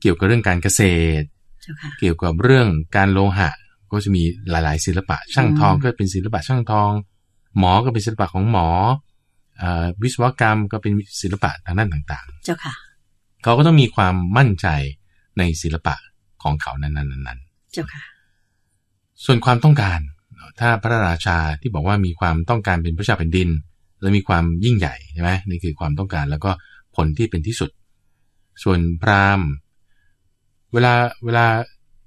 [0.00, 0.82] เกี่ยวกับเรื่องการเกษ
[1.20, 1.26] ตร
[1.62, 3.50] เจ้าค่ะเกี่ยวกับเรื่องการโลหะ
[3.90, 6.90] ก็จะมีหลายๆ ศิลปะ ช่างทองอืมก็เป็นศิลปะช่างทอง
[7.58, 8.68] หมอก็เป็นศิลปะของหมอ
[9.58, 14.66] เอ่อวิศวกรรมก็เป็นศิลปะทางด้านต่างเจ้าค่ะๆเขาก็ต้องมีความมั่นใจ
[15.38, 15.94] ในศิลปะ
[16.42, 20.00] ของเขานั้นๆเจ้าค่ะๆส่วนความต้องการ
[20.60, 23.48] ถ้าพระราชาที่บอกว่ามีความต้องการเป็นพระเจ้าแผ่นดิน
[24.00, 26.50] และมีความยิ่งใหญ่ใช่ไหมนี่คือความต้องการแล้วก็
[26.96, 27.70] ผลที่เป็นที่สุด
[28.62, 29.48] ส่วนพราหมณ์
[30.72, 31.46] เวลาเวลา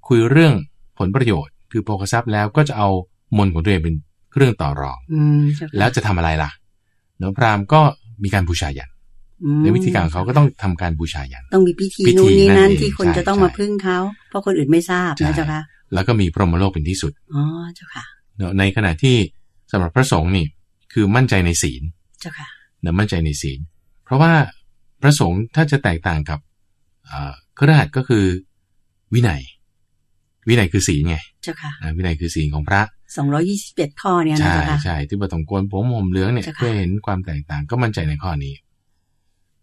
[0.08, 0.54] คุยเรื่อง
[0.98, 2.88] ผลประโยชน์ คือโภคทรัพย์แล้วก็จะเอา
[3.36, 3.94] มนต์ของตัวเองเป็น
[4.32, 6.50] เครื่องต่อรองอืมเจ้าค่ะแล้วจะทำอะไรล่ะ
[7.18, 7.80] เนาะพราหมณ์ก็
[8.22, 8.90] มีการบูชายัน
[9.44, 13.98] อืมในวิธีการของเขาก็ต้องทำการบูชายัน ต้องมีพิธีพิธีนู่นนี่นั่นั่นนเองที่คนใช่จะต้องใช่มาพึ่งเขา
[14.28, 15.60] เพราะคนอื่นไม่ทราบใช่นะเจ้าค่ะ
[15.94, 17.42] แล้วก็มีพรหมโลกเป็นที่สุดอ๋อ
[17.74, 18.04] เจ้าค่ะ
[18.36, 19.16] เนาะในขณะที่
[19.70, 20.46] สำหรับพระสงฆ์นี่
[20.92, 21.82] คือมั่นใจในศีล
[22.20, 22.48] เจ้าค่ะ
[22.80, 23.60] เนะมั่นใจในศีล
[24.04, 24.32] เพราะว่า
[25.02, 26.38] พระสงฆ์ถ้าจะแตกต่างกับ
[27.10, 28.24] อ่าเครือขัดก็คือ
[29.14, 29.42] วินัย
[30.50, 32.82] วินัยคือศีลไงเจ้าค่ะอ่าวินัยคือศีลของพระ
[33.16, 38.54] สองร้อยี่สิบเอ็ดข้อเนี่ยนะใช่เจ้าค่ะใช่ที่บต้องโกนผมห่มเหลืองเนี่ยเจ้าค่ะเพื่อเห็นความแตกต่างก็มั่นใจในข้อนี้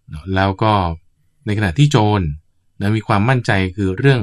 [0.09, 0.73] เนอะแล้วก็
[1.45, 2.21] ในขณะที่โจร
[2.79, 4.21] นะมีความมั่นใจคือเรื่อง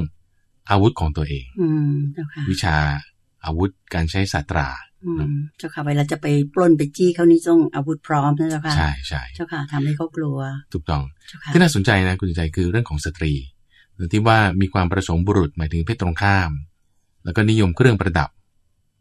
[0.69, 2.77] อาวุธของตัวเองอืมเจ้าค่ะวิชา
[3.45, 4.69] อาวุธการใช้สัตรา
[5.05, 10.37] อืมเจ้าค่ะเวลาจะไปปล้นไปจี้เขานี่ต้องอาวุธพร้อมนะเจ้าค่ะใช่ใช่เจ้าค่ะทำให้เขากลัว
[10.73, 13.33] ถูกต้องเจ้าค่ะที่น่าสนใจนะคุณใจคือเรื่องของสตรี
[13.95, 16.51] หรือที่ว่ามีความประสงค์บุรุษหมายถึงเพศตรงข้าม
[17.23, 18.29] แล้วก็นิยมเครื่องประดับ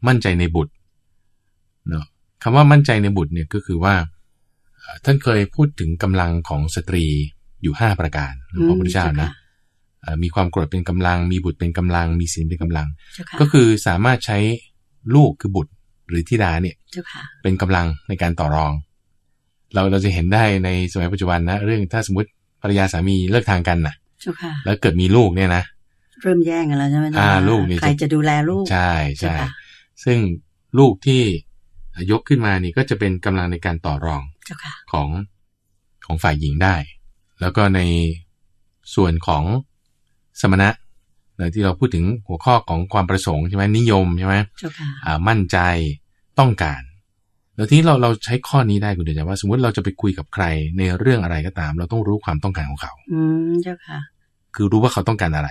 [0.08, 0.72] มั่นใจในบุตร
[1.88, 2.04] เนาะ
[2.42, 3.94] คำว่ามั่นใจในบุตรเนี่ยก็คือว่า
[4.78, 7.04] เอ่อท่านเคยพูดถึงกำลังของสตรี
[7.62, 9.30] อยู่ห้าประการของพระพุทธเจ้านะ
[10.02, 14.38] เอ่อมีความโกรธเป็นกำลัง มีบุตรเป็นกำลัง มีศีลเป็นกำลังเจ้าค่ะก็คือสามารถใช้
[15.14, 15.72] ลูกคือบุตร
[16.08, 18.72] หรือธิดาเนี่ยเจ้าค่ะเป็นกำลังในการต่อรอง
[19.74, 22.28] เราเราจะเห็นได้ในสมัยปัจจุบันนะ เรื่องถ้าสมมติ
[22.62, 24.03] ภรรยาสามีเลิกทางกันนะเจ้าค่ะ
[24.64, 25.64] แล้วเกิดมีลูกเนี่ยนะ
[26.22, 29.50] เริ่มแย่งกันแล้วใช่ไหมเจ้าอ่าค่ะลูกนี่ใครจะดูแลลูก ใช่เจ้าใช่ค่ะ
[30.04, 30.18] ซึ่ง
[30.78, 31.22] ลูกที่
[32.10, 35.08] ยกขึ้นมานี่ก็จะเป็นกำลังในการต่อรองเจ้าค่ะของ
[36.06, 36.74] ของฝ่ายหญิงได้
[37.40, 37.80] แล้วก็ใน
[38.94, 39.44] ส่วนของ
[40.40, 40.68] สมณะ
[41.40, 45.58] นะที่เราพูดถึงหัวข้อของความประสงค์ใช่ไหมนิยมใช่ไหมเจ้าค่ะอ่ามั่นใจ
[46.40, 46.82] ต้องการ
[47.56, 50.44] แล้วทีนี้เราเราใช้ข้อนี้ได้คุณเดชว่า สมมติเราจะไปคุยกับใคร
[50.78, 53.98] ในเรื่องอะไรก็ตาม เราต้องรู้ความต้องการของเขา อืมเจ้าค่ะ
[54.54, 55.50] คือรู้ว่าเขาต้องการอะไร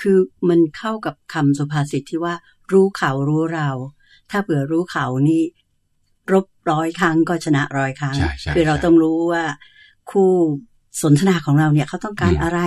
[0.00, 2.34] คือมันเข้ากับคำสุภาษิตที่ว่า
[2.72, 3.70] รู้เขารู้เรา
[4.30, 5.42] ถ้าเผื่อรู้เขานี่
[6.32, 9.44] รบร้อยครั้งก็ชนะร้อยครั้งใช่ใช่คือเราใช่ต้องรู้ว่า
[10.10, 10.30] คู่
[11.02, 12.60] สนทนาของเราเนี่ยเขาต้องการอืมอะไร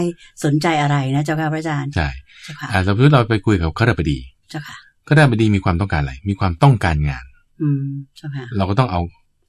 [0.44, 2.10] สนใจอะไรนะเจ้าค่ะพระอาจารย์ใช่
[2.44, 4.18] เจ้าค่ะอ่าสมมติเราไปคุยกับข้าราชบดี
[4.50, 4.78] เจ้าค่ะ
[5.08, 7.26] ข้าราชบดีมีความต้องการอะไร มีความต้องการงาน
[7.62, 7.84] อืม
[8.18, 9.02] เจ้าค่ะเราก็ต้องเอา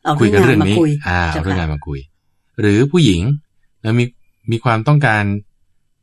[0.05, 2.01] เอาคุยกันเรื่เรื่อองงงานนี้มาคุยอ่าเอาเจ้าเรื่องค่ะงานมาคุย
[2.61, 3.21] หรือผู้หญิง
[3.83, 4.05] แล้วมี
[4.51, 5.23] มีความต้องการ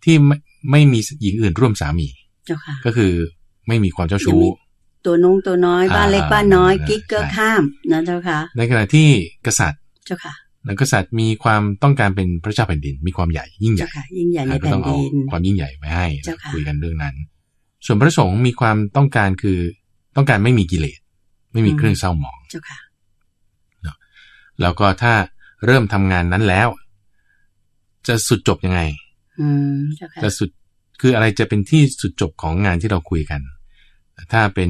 [0.04, 0.38] ที่ไม่
[0.72, 2.08] ไม่มีหญิงอื่นร่วมสามี
[2.46, 3.14] เจ้าค่ะก็คือ
[3.68, 4.50] ไม่มีความเจ้ายังชู้มี
[5.06, 9.08] ตัวน้องตัวน้อยอ่าบ้านเล็กบ้านน้อยอ่ากิ๊กเกอใช่ร์ข้ามนะเจ้าค่ะ ในขณะที่
[9.46, 10.34] กษัตริย์เจ้าค่ะ
[10.66, 17.16] แล้วกษัตริย์มีความต้องการเป็นพระเจ้าแผ่นดิน มีความใหญ่ยิ่งใหเจ้าญ่ค่ะยิ่งใหญ่ในก็แผ่ต้นองเอาดินความยิ่งใหญ่ไปให้เจ้าค่ะคุยกันเรื่องนั้น
[17.86, 19.60] ส่วนพระสงฆ์มีความต้องการคือ
[20.16, 21.00] ต้องการไม่มีกิเลส
[21.54, 22.80] ไม่มีเครื่องเศร้าหมองเจ้าค่ะ
[24.62, 25.14] แล้วก็ถ้า
[25.66, 26.68] เริ่มทำงานนั้นแล้ว
[28.08, 28.82] จะสุดจบยังไง
[29.40, 30.50] อืมเจ้าค่ะจะสุด
[31.02, 33.42] คืออะไรจะเป็นที่สุดจบของงานที่เราคุยกัน
[34.32, 34.70] ถ้าเป็น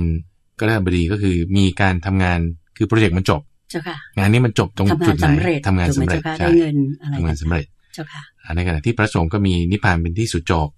[0.59, 2.39] ก็ได้บดีก็คือมีการทำงาน
[2.77, 8.21] คือโปรเจกต์มันจบเจ้าค่ะงานนี้มันจบตรงทำจุงาดนไหนสำเร็จทำงานถูกสำไหมเร็จเจ้าค่ะใช่ได้เงินอะไรทำงานสำเร็จเจ้าค่ะ
[8.55, 10.69] ในขณะที่พระสงฆ์ก็มีนิพพานเป็นที่สุดจบ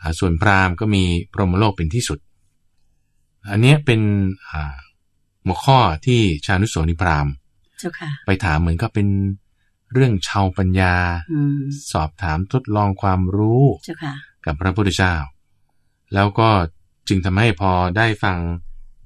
[0.00, 1.02] อ่าส่วนพราหมณ์ก็มี
[1.32, 2.18] พรหมโลกเป็นที่สุด
[3.50, 4.00] อันเนี้ยเป็น
[4.48, 4.74] อ่า
[5.44, 7.32] หัวข้อที่ชานุโสนิพราหมณ์
[7.80, 9.06] เจ้าค่ะไปถามเหมือนก็เป็น
[9.92, 10.94] เรื่องชาวปัญญา
[11.32, 11.60] อืม
[11.92, 14.14] สอบถามทดลองความรู้เจ้าค่ะ
[14.44, 15.14] กับพระพุทธเจ้า
[16.14, 16.48] แล้วก็
[17.08, 18.38] จึงทำให้พอได้ฟัง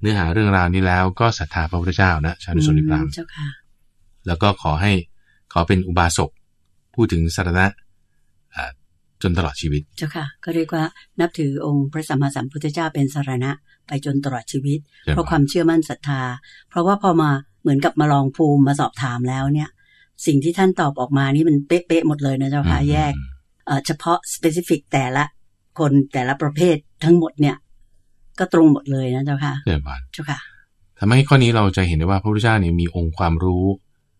[0.01, 3.47] เนื้อหาเรื่องราวนี้แล้ว ก็ศรัทธาพระพุทธเจ้านะชานุโสนิพราหมณ์อืเจ้าค่ะ
[4.27, 4.91] แล้วก็ขอให้
[5.53, 6.29] ขอเป็นอุบาสก
[6.95, 7.65] พูดถึงสารณะ
[8.55, 8.71] อ่า
[9.21, 10.83] จนตลอดชีวิต เจ้าค่ะ ก็เรียกว่า
[11.19, 13.51] นับถือองค์พระสัมมาสัมพุทธเจ้าเป็นสารณะ
[13.87, 16.21] ไปจนตลอดชีวิตใช่เพราะความเชื่อมั่นศรัทธา
[16.69, 17.29] เพราะว่าพอมา
[17.61, 19.69] เหมือนกับมาลองภูมิมาสอบถามแล้วเนี่ย
[20.25, 23.13] สิ่งที่ท่านตอบออกมานี่มันเป๊ะๆหมดเลยนะเจ้าค่ะอืมแยก
[23.65, 25.23] เอ่อเฉพาะ specific แต่ละ
[25.79, 27.55] คนแต่ละประเภททั้งหมดเนี่ย
[28.39, 30.39] ก็ตรงหมดเลยนะเจ้าค่ะเรียบร้อยเจ้าค่ะ
[30.99, 33.65] ทำให้ข้อนี้เราจะเห็นได้ว่าพระพุทธเจ้าเนี่ยมีองค์ความรู้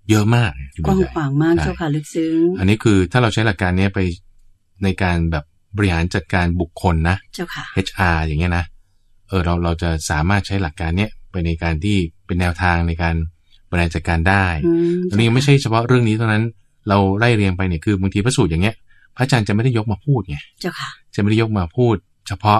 [0.09, 3.99] เยอะมากเนี่ยที่กว้างบรรยยขวางมากใช่เจ้าค่ะลึกซึ้ง อันนี้คือถ้าเราใช้หลักการเนี้ยไป
[4.83, 5.45] ในการแบบ
[5.77, 8.65] บริหารจัดการบุคคลนะเจ้าค่ะ HR อย่างเงี้ยนะ
[9.27, 13.15] เออเราเราจะสามารถใช้หลักการเนี้ยไปในการที่เป็นแนวทางในการ
[13.69, 16.43] บริหารจัดการได้อืมอันนี้ยังไม่ใช่เฉพาะเรื่องนี้เท่านั้น
[16.89, 18.75] เราไล่เรียงไปเนี่ยคือบางทีพระสูตรอย่างเงี้ย
[19.15, 21.95] พระอาจารย์จะไม่ได้ยกมาพูดไงเจ้าค่ะจะไม่ได้ยกมาพูด
[22.27, 22.59] เฉพาะ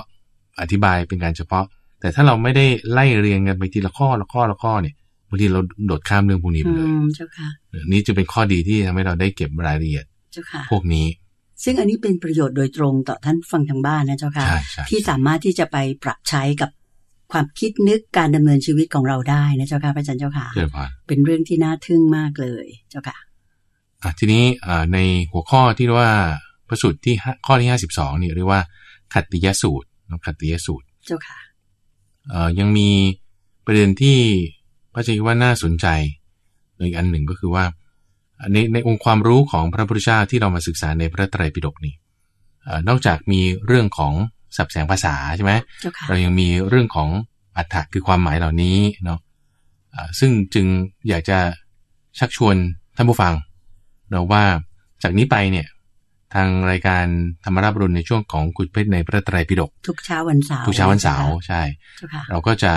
[0.62, 1.66] อธิบายเป็นการเฉพาะ
[2.00, 4.96] แต่ถ้าเราไม่ได้ไล่เรียงกันไปทีละข้อละข้อละข้อเนี่ย
[5.30, 11.08] บางทีเราโดดข้ามเรื่องพวกนี้ไปอืเลยมเจ้าค่ะเออนี่จะเป็นข้อดีที่ทำให้เราได้เก็บรายละเอียดเจ้าค่ะพวกนี้
[11.64, 16.70] ซึ่งอันนี้เป็นประโยชน์โดยตรงต่อท่านฟังทางบ้านนะเจ้าค่ะใช่ใช่ที่สามารถที่จะไปปรับใช้กับ
[17.32, 23.18] ความคิดนึกการดำเนินชีวิตของเราได้นะเจ้าค่ะพระอาจารย์เจ้าค่ะเจริญพรเป็นเรื่องที่น่าทึ่งมากเลยเจ้าค่ะ
[24.02, 24.98] อะทีนี้อ่าใน
[25.32, 26.14] หัวข้อที่เรียกว่า
[26.68, 28.62] พระสูตรที่ห้าข้อที่ห้าสิบสองเนี่ยเรียกว่า
[29.14, 31.40] ขัตติยสูตรเนอะขัตติยสูตร เจ้าค่ะ
[32.30, 32.90] เอ่อยังมี
[33.66, 34.20] ประเด็นที่
[34.94, 35.88] พระเจ้าคิดว่าน่าสนใจ
[36.80, 37.66] อีกอันหนึ่งก็คือว่า
[38.54, 41.96] ในในองค์ความรู้ของพระพุทธเจ้าที่เรามาศึกษาในพระไตรปิฎกนี่
[42.64, 44.14] เอ่อนอกจากมีเรื่องของ
[44.56, 47.10] สับแสงภาษาใช่ไหมเจ้าค่ะเรายังมีเรื่องของ
[47.58, 49.20] อัฏฐะคือความหมายเหล่านี้เนาะ
[49.94, 50.66] อ่าซึ่งจึง
[51.10, 51.40] อยากจะ
[52.20, 52.56] ชักชวน
[52.96, 53.34] ท่านผู้ฟัง
[54.12, 54.44] เราว่า
[55.04, 55.68] จากนี้ไปเนี่ย
[56.34, 57.06] ทางรายการ
[57.44, 61.62] ธรรมราบรุณในช่วงของกุฎเพชรในพระไตรปิฎกทุกเช้าวันเสาร์ทุกเช้าวันเสาร์ใช่
[61.98, 62.74] เจ้าค่ะเราก็จะ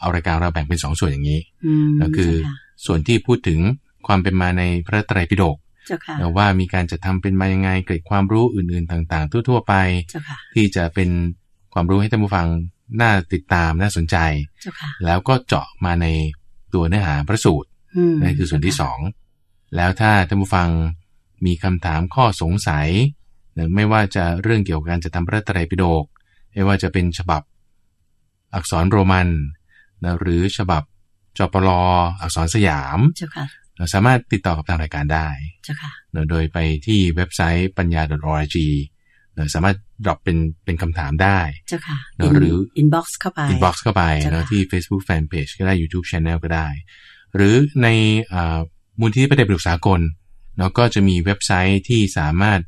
[0.00, 2.54] เอารายการเราแบ่งเป็นสองส่วนอย่างนี้อืมก็คือเจ้าค่ะ
[2.86, 3.60] ส่วนที่พูดถึง
[4.06, 5.63] ความเป็นมาในพระไตรปิฎกเจ้าค่ะแล้
[6.28, 9.74] วว่ามีการจะทำเป็นมายังไงเกิดความรู้อื่นๆต่างๆ ทั่วๆไป
[10.10, 11.10] เจ้าค่ะที่จะเป็น
[11.74, 12.48] ความรู้ให้ท่านผู้ฟัง
[13.00, 14.16] น่าติดตามน่าสนใจ
[14.62, 16.06] เจ้าค่ะแล้วก็เจาะมาใน
[16.74, 18.98] ตัวเนื้อหาพระสูตรอืมนั่นคือส่วนที่สอง
[19.76, 20.68] แล้วถ้าท่านผู้ฟัง
[21.46, 22.88] มีคำถามข้อสงสัย
[23.56, 26.04] นะไม่ว่าจะเรื่องเกี่ยวกับการจะทำพระไตรปิฎก
[26.52, 27.42] ไม่ว่าจะเป็นฉบับ
[28.54, 29.28] อักษรโรมัน
[30.04, 30.82] นะหรือฉบับ
[31.38, 31.68] จปร.
[32.20, 32.98] อักษรสยาม
[33.76, 35.28] เจ้าค่ะนะสามารถติดต่อกับทางรายการได้
[35.64, 38.02] เจ้าค่ะนะโดยไปที่เว็บไซต์ปัญญา
[38.32, 38.56] .org
[39.38, 41.98] นะสามารถ drop เป็นเป็นคำถามได้เจ้าค่ะ
[42.34, 46.68] หรือ inbox เข้าไป inbox เข้าไปเจ้าค่ะนะที่ Facebook Fanpage ก็ได้ YouTube Channel ก็ได้
[47.34, 47.88] หรือใน
[48.32, 48.58] อ่า
[49.00, 50.00] มูลที่ประเด็นปรึกษากล
[50.56, 52.60] เนาะก็จะมีเว็บไซต์ที่สามารถ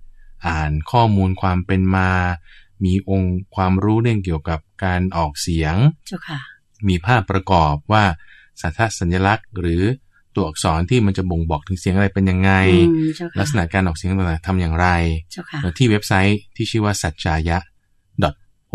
[0.46, 2.10] อ่านข้อมูลความเป็นมา
[2.84, 5.74] มีองค์ความรู้เรื่องเกี่ยวกับการออกเสียง
[6.06, 6.40] เจ้าค่ะ
[6.88, 8.04] มีภาพประกอบว่า
[8.60, 9.82] สัทธสัญลักษณ์หรือ
[10.36, 12.50] ตัวอักษรที่มันจะบ่งบอกถึงเสียงอะไรเป็นยังไง
[12.88, 14.88] อืมเจ้าค่ะลักษณะการออกเสียงต่างๆทำอย่างไร
[15.32, 17.58] เจ้าค่ะแล้วที่เว็บไซต์ที่ชื่อว่าสัจจายะ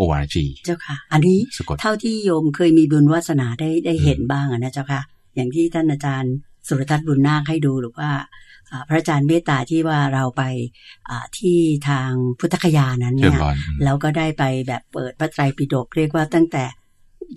[0.00, 0.36] .org
[0.66, 5.02] เจ้าค่ะ อันนี้สะกดเท่าที่โยมเคยมีบุญวาสนาได้ได้เห็นบ้างอะนะเจ้าค่ะ
[5.34, 6.34] อย่างที่ท่านอาจารย์
[6.68, 8.10] สุรทัศน์บุญนาคให้ดูหรือว่า
[8.70, 10.42] อ่าพระอาจารย์เมตตาที่ว่าเราไป
[11.08, 11.58] อ่าที่
[11.88, 16.64] ทางพุทธคยานั้นเชิญเนี่ยบอลแล้วก็ได้ไปแบบเปิดพระไตรปิฎกเรียกว่าตั้งแต่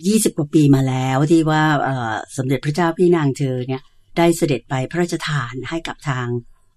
[0.06, 3.82] ยี่สิบกว่าปีมาแล้วที่ว่าเอ่อสมเด็จพระเจ้าพี่นางเธอเนี่ย
[4.18, 6.26] ได้เสด็จไปพระราชทานให้กับทาง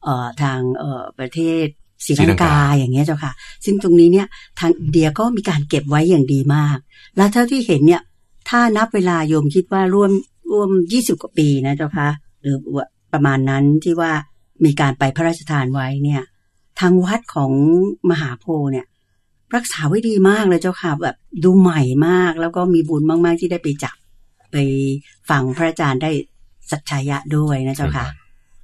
[0.03, 1.65] เอ่อทางเอ่อประเทศ
[2.05, 3.33] ศรีลังกาอย่างเงี้ยเจ้าค่ะ
[3.65, 4.27] ซึ่งตรงนี้เนี่ย
[4.59, 6.77] ทางอินเดียก็มีการเก็บไว้อย่างดีมาก
[7.17, 8.01] แล้วเท่าที่เห็นเนี่ย
[8.49, 10.11] ถ้านับเวลาโยมคิดว่าร่วม
[10.51, 12.09] ร่วมยี่สิบกว่าปีนะเจ้าค่ะ
[12.41, 14.11] หรือว่าประมาณนั้นที่ว่า
[14.65, 16.23] มีการไปพระราชทานไว้เนี่ย
[16.79, 17.51] ทางวัดของ
[18.09, 18.85] มหาโพธิ์เนี่ย
[19.55, 23.95] รักษาไว้ดีมากเลยเจ้าค่ะแบบดูใหม่มากแล้วก็มีบุญมาก ๆ ที่ได้ไปจับ
[24.51, 24.57] ไป
[25.29, 26.11] ฟังพระอาจารย์ได้
[26.71, 28.05] สัจชายะด้วยนะเจ้าค่ะ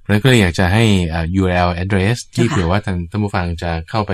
[0.08, 4.12] แล้วก็เลยอยากจะให้อ่า URL address ที่เจ้าค่ะเผื่อว่าท่านท่านผู้ฟังจะเข้าไป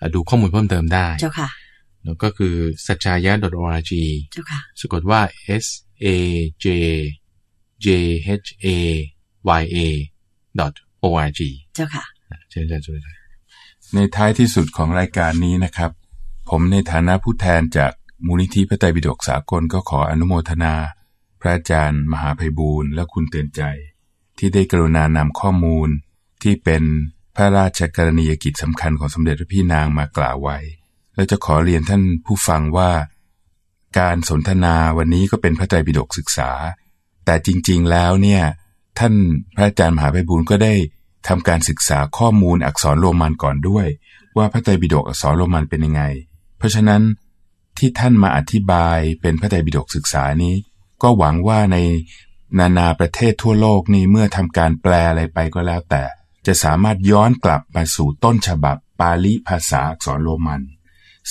[0.00, 1.48] อ่าดูข้อมูลเพิ่มเติมได้ เจ้าค่ะ
[2.04, 2.54] แล้วก็คือ
[2.86, 3.92] satchaya org
[4.32, 5.20] เจ้าค่ะสะกดว่า
[5.64, 5.66] s
[6.04, 6.06] a
[6.64, 6.66] j
[7.84, 7.86] j
[8.26, 8.28] h
[8.64, 8.68] a
[9.60, 9.78] y a
[11.04, 11.40] org
[11.74, 12.04] เจ้าค่ะ
[12.50, 13.16] เชิญอาจารย์สุริชัย
[13.94, 15.90] ในท้ายที่สุดของรายการนี้นะครับ
[16.50, 17.92] ผมในฐานะผู้แทนจาก
[18.26, 21.03] มูลนิธิพระไตรปิฎกสากลก็ขออนุโมทนาพ
[21.44, 23.62] ระอาจารย์มหาภัยบูรณ์และคุณเตือนใจ
[24.38, 25.88] ที่ได้กรุณานำข้อมูล
[26.42, 26.82] ที่เป็น
[27.36, 30.58] พระราชกรณียกิจสำคัญของสมเด็จพระพี่นางมากล่าวไว้
[31.14, 32.90] และจะขอเรียนท่านผู้ฟังว่า
[33.98, 36.50] การสนทนาวันนี้ก็เป็นพระไตรปิฎกศึกษา
[37.24, 38.42] แต่จริงๆแล้วเนี่ย
[38.98, 39.14] ท่าน
[39.56, 40.74] พระอาจารย์มหาภัยบูลย์ก็ได้
[41.28, 43.86] ทำการศึกษาข้อมูลอักษรโรมันก่อนด้วย
[44.36, 46.02] ว่าพระไตรปิฎกอักษรโรมันเป็นยังไง
[46.58, 47.02] เพราะฉะนั้น
[47.78, 50.54] ที่ท่านมาอธิบายเป็นพระไตรปิฎกศึกษานี้
[51.04, 51.78] ก็หวังว่าใน
[52.58, 56.04] นานาประเทศทั่วโลกนี้เมื่อทำการแปลอะไรไปก็แล้วแต่
[56.46, 60.60] จะสามารถย้อนกลับมาสู่ต้นฉบับปาลีภาษาอักษรโรมัน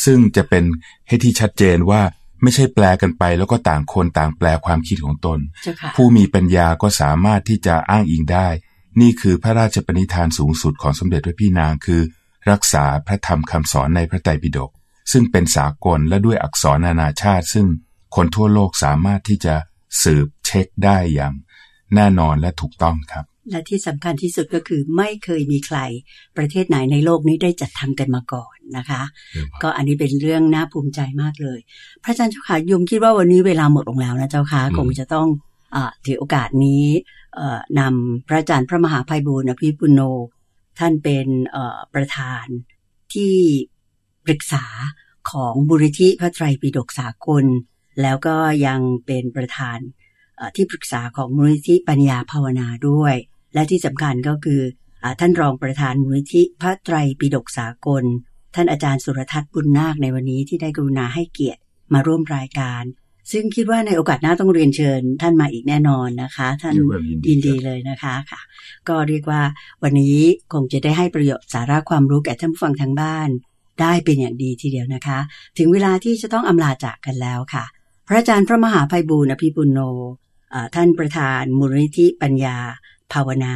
[0.03, 0.63] ซึ่งจะเป็น
[1.07, 2.01] ให้ที่ชัดเจนว่า
[2.41, 8.47] ไม่ใช่แปลกันไปแล้วก็ต่างคนต่างแปลความคิดของตนเจ้าค่ะผู้มีปัญญาก็สามารถที่จะอ้างอิงได้
[9.01, 12.01] นี่คือพระราชปณิธานสูงสุดของสมเด็จพระพี่นางคือ
[12.51, 14.71] รักษาพระธรรมคำสอนในพระไตรปิฎก
[15.11, 17.65] ซึ่งเป็นสากลและด้วยอักษรนานาชาติ ซึ่ง
[18.15, 19.55] คนทั่วโลกสามารถที่จะ
[20.03, 21.33] สืบเช็คได้อย่าง
[21.95, 25.77] แน่นอนและถูกต้องครับ และที่สำคัญที่สุดก็คือไม่เคยมีใคร
[26.37, 29.01] ประเทศไหนในโลกนี้ได้จัดทำกันมาก่อนนะคะ
[29.63, 31.59] ก็อันนี้เป็นเรื่องน่าภูมิใจมากเลย
[32.03, 35.27] พระอาจารย์เจ้าค่ะยมคิดว่าวันนี้เวลาหมดลงแล้วนะเจ้าค่ะอืมคงจะต้อง
[35.75, 36.85] อาถือโอกาสนี้
[37.35, 40.01] เอ่อนำพระอาจารย์พระมหาภัยบูรณ์อภิปุโน
[40.79, 42.45] ท่านเป็นเอ่อประธาน
[43.13, 43.35] ที่
[44.25, 44.65] ปรึกษา
[45.31, 47.45] ของบุริธิพระไตรปิฎกสากล
[48.01, 48.35] แล้วก็
[48.65, 49.77] ยังเป็นประธาน
[50.37, 53.15] เอ่อที่ปรึกษาของมูลนิธิปัญญาภาวนาด้วย
[53.53, 54.61] และที่สำคัญก็คือ
[55.03, 58.03] อาท่านรองประธานมูลนิธิพระไตรปิฎกสากล
[58.55, 61.61] ท่านอาจารย์สุรทัศน์บุญนาคในวันนี้ที่ได้กรุณาให้เกียรติ
[61.93, 62.83] มาร่วมรายการ
[63.31, 68.41] ซึ่งคิดว่าในโอกาสหน้าต้องเรียนเชิญ ท่านมาอีกแน่นอนนะคะ ท่านด้วยความยินดียินดีเลยนะคะค่ะ
[68.89, 69.41] ก็เรียกว่า
[69.83, 70.17] วันนี้
[70.53, 73.29] คงจะได้ให้ประโยชน์สาระความรู้แก่ท่านผู้ฟังทางบ้าน
[73.81, 75.19] ได้เป็นอย่างดีทีเดียวนะคะ
[75.57, 77.82] ถึงเวลาที่จะต้องอำลาจากกันแล้วค่ะพ
[78.13, 79.79] ระอาจารย์พระมหาภัยบูรณ์อภิปุโน
[80.51, 82.57] เอ่อท่านประธานมูลนิธิปัญญา
[83.13, 83.55] ภาวนา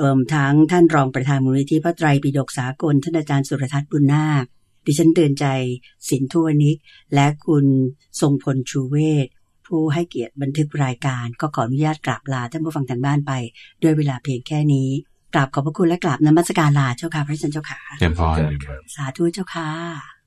[0.00, 4.44] รวมทั้งท่านรองประธานมูลนิธิพระไตรปิฎกสากลท่านอาจารย์สุรทัศน์บุญนาค
[4.86, 5.46] ดิฉันเตือนใจ
[6.08, 6.78] สินทุวนิก
[7.14, 7.66] และคุณ
[8.20, 9.26] ทรงพลชูเวศ
[9.66, 13.32] ผู้ให้เกียรติบันทึกรายการ ก็ขออนุญาตกราบลาท่านผู้ฟังทางบ้านไป
[13.82, 14.88] ด้วยเวลาเพียงแค่นี้
[15.34, 20.19] กราบขอบพระคุณและกราบนมัสการลาเจ้าค่ะพระอาจารย์เจ้าค่ะเต็มพรครับสาธุเจ้าค่ะ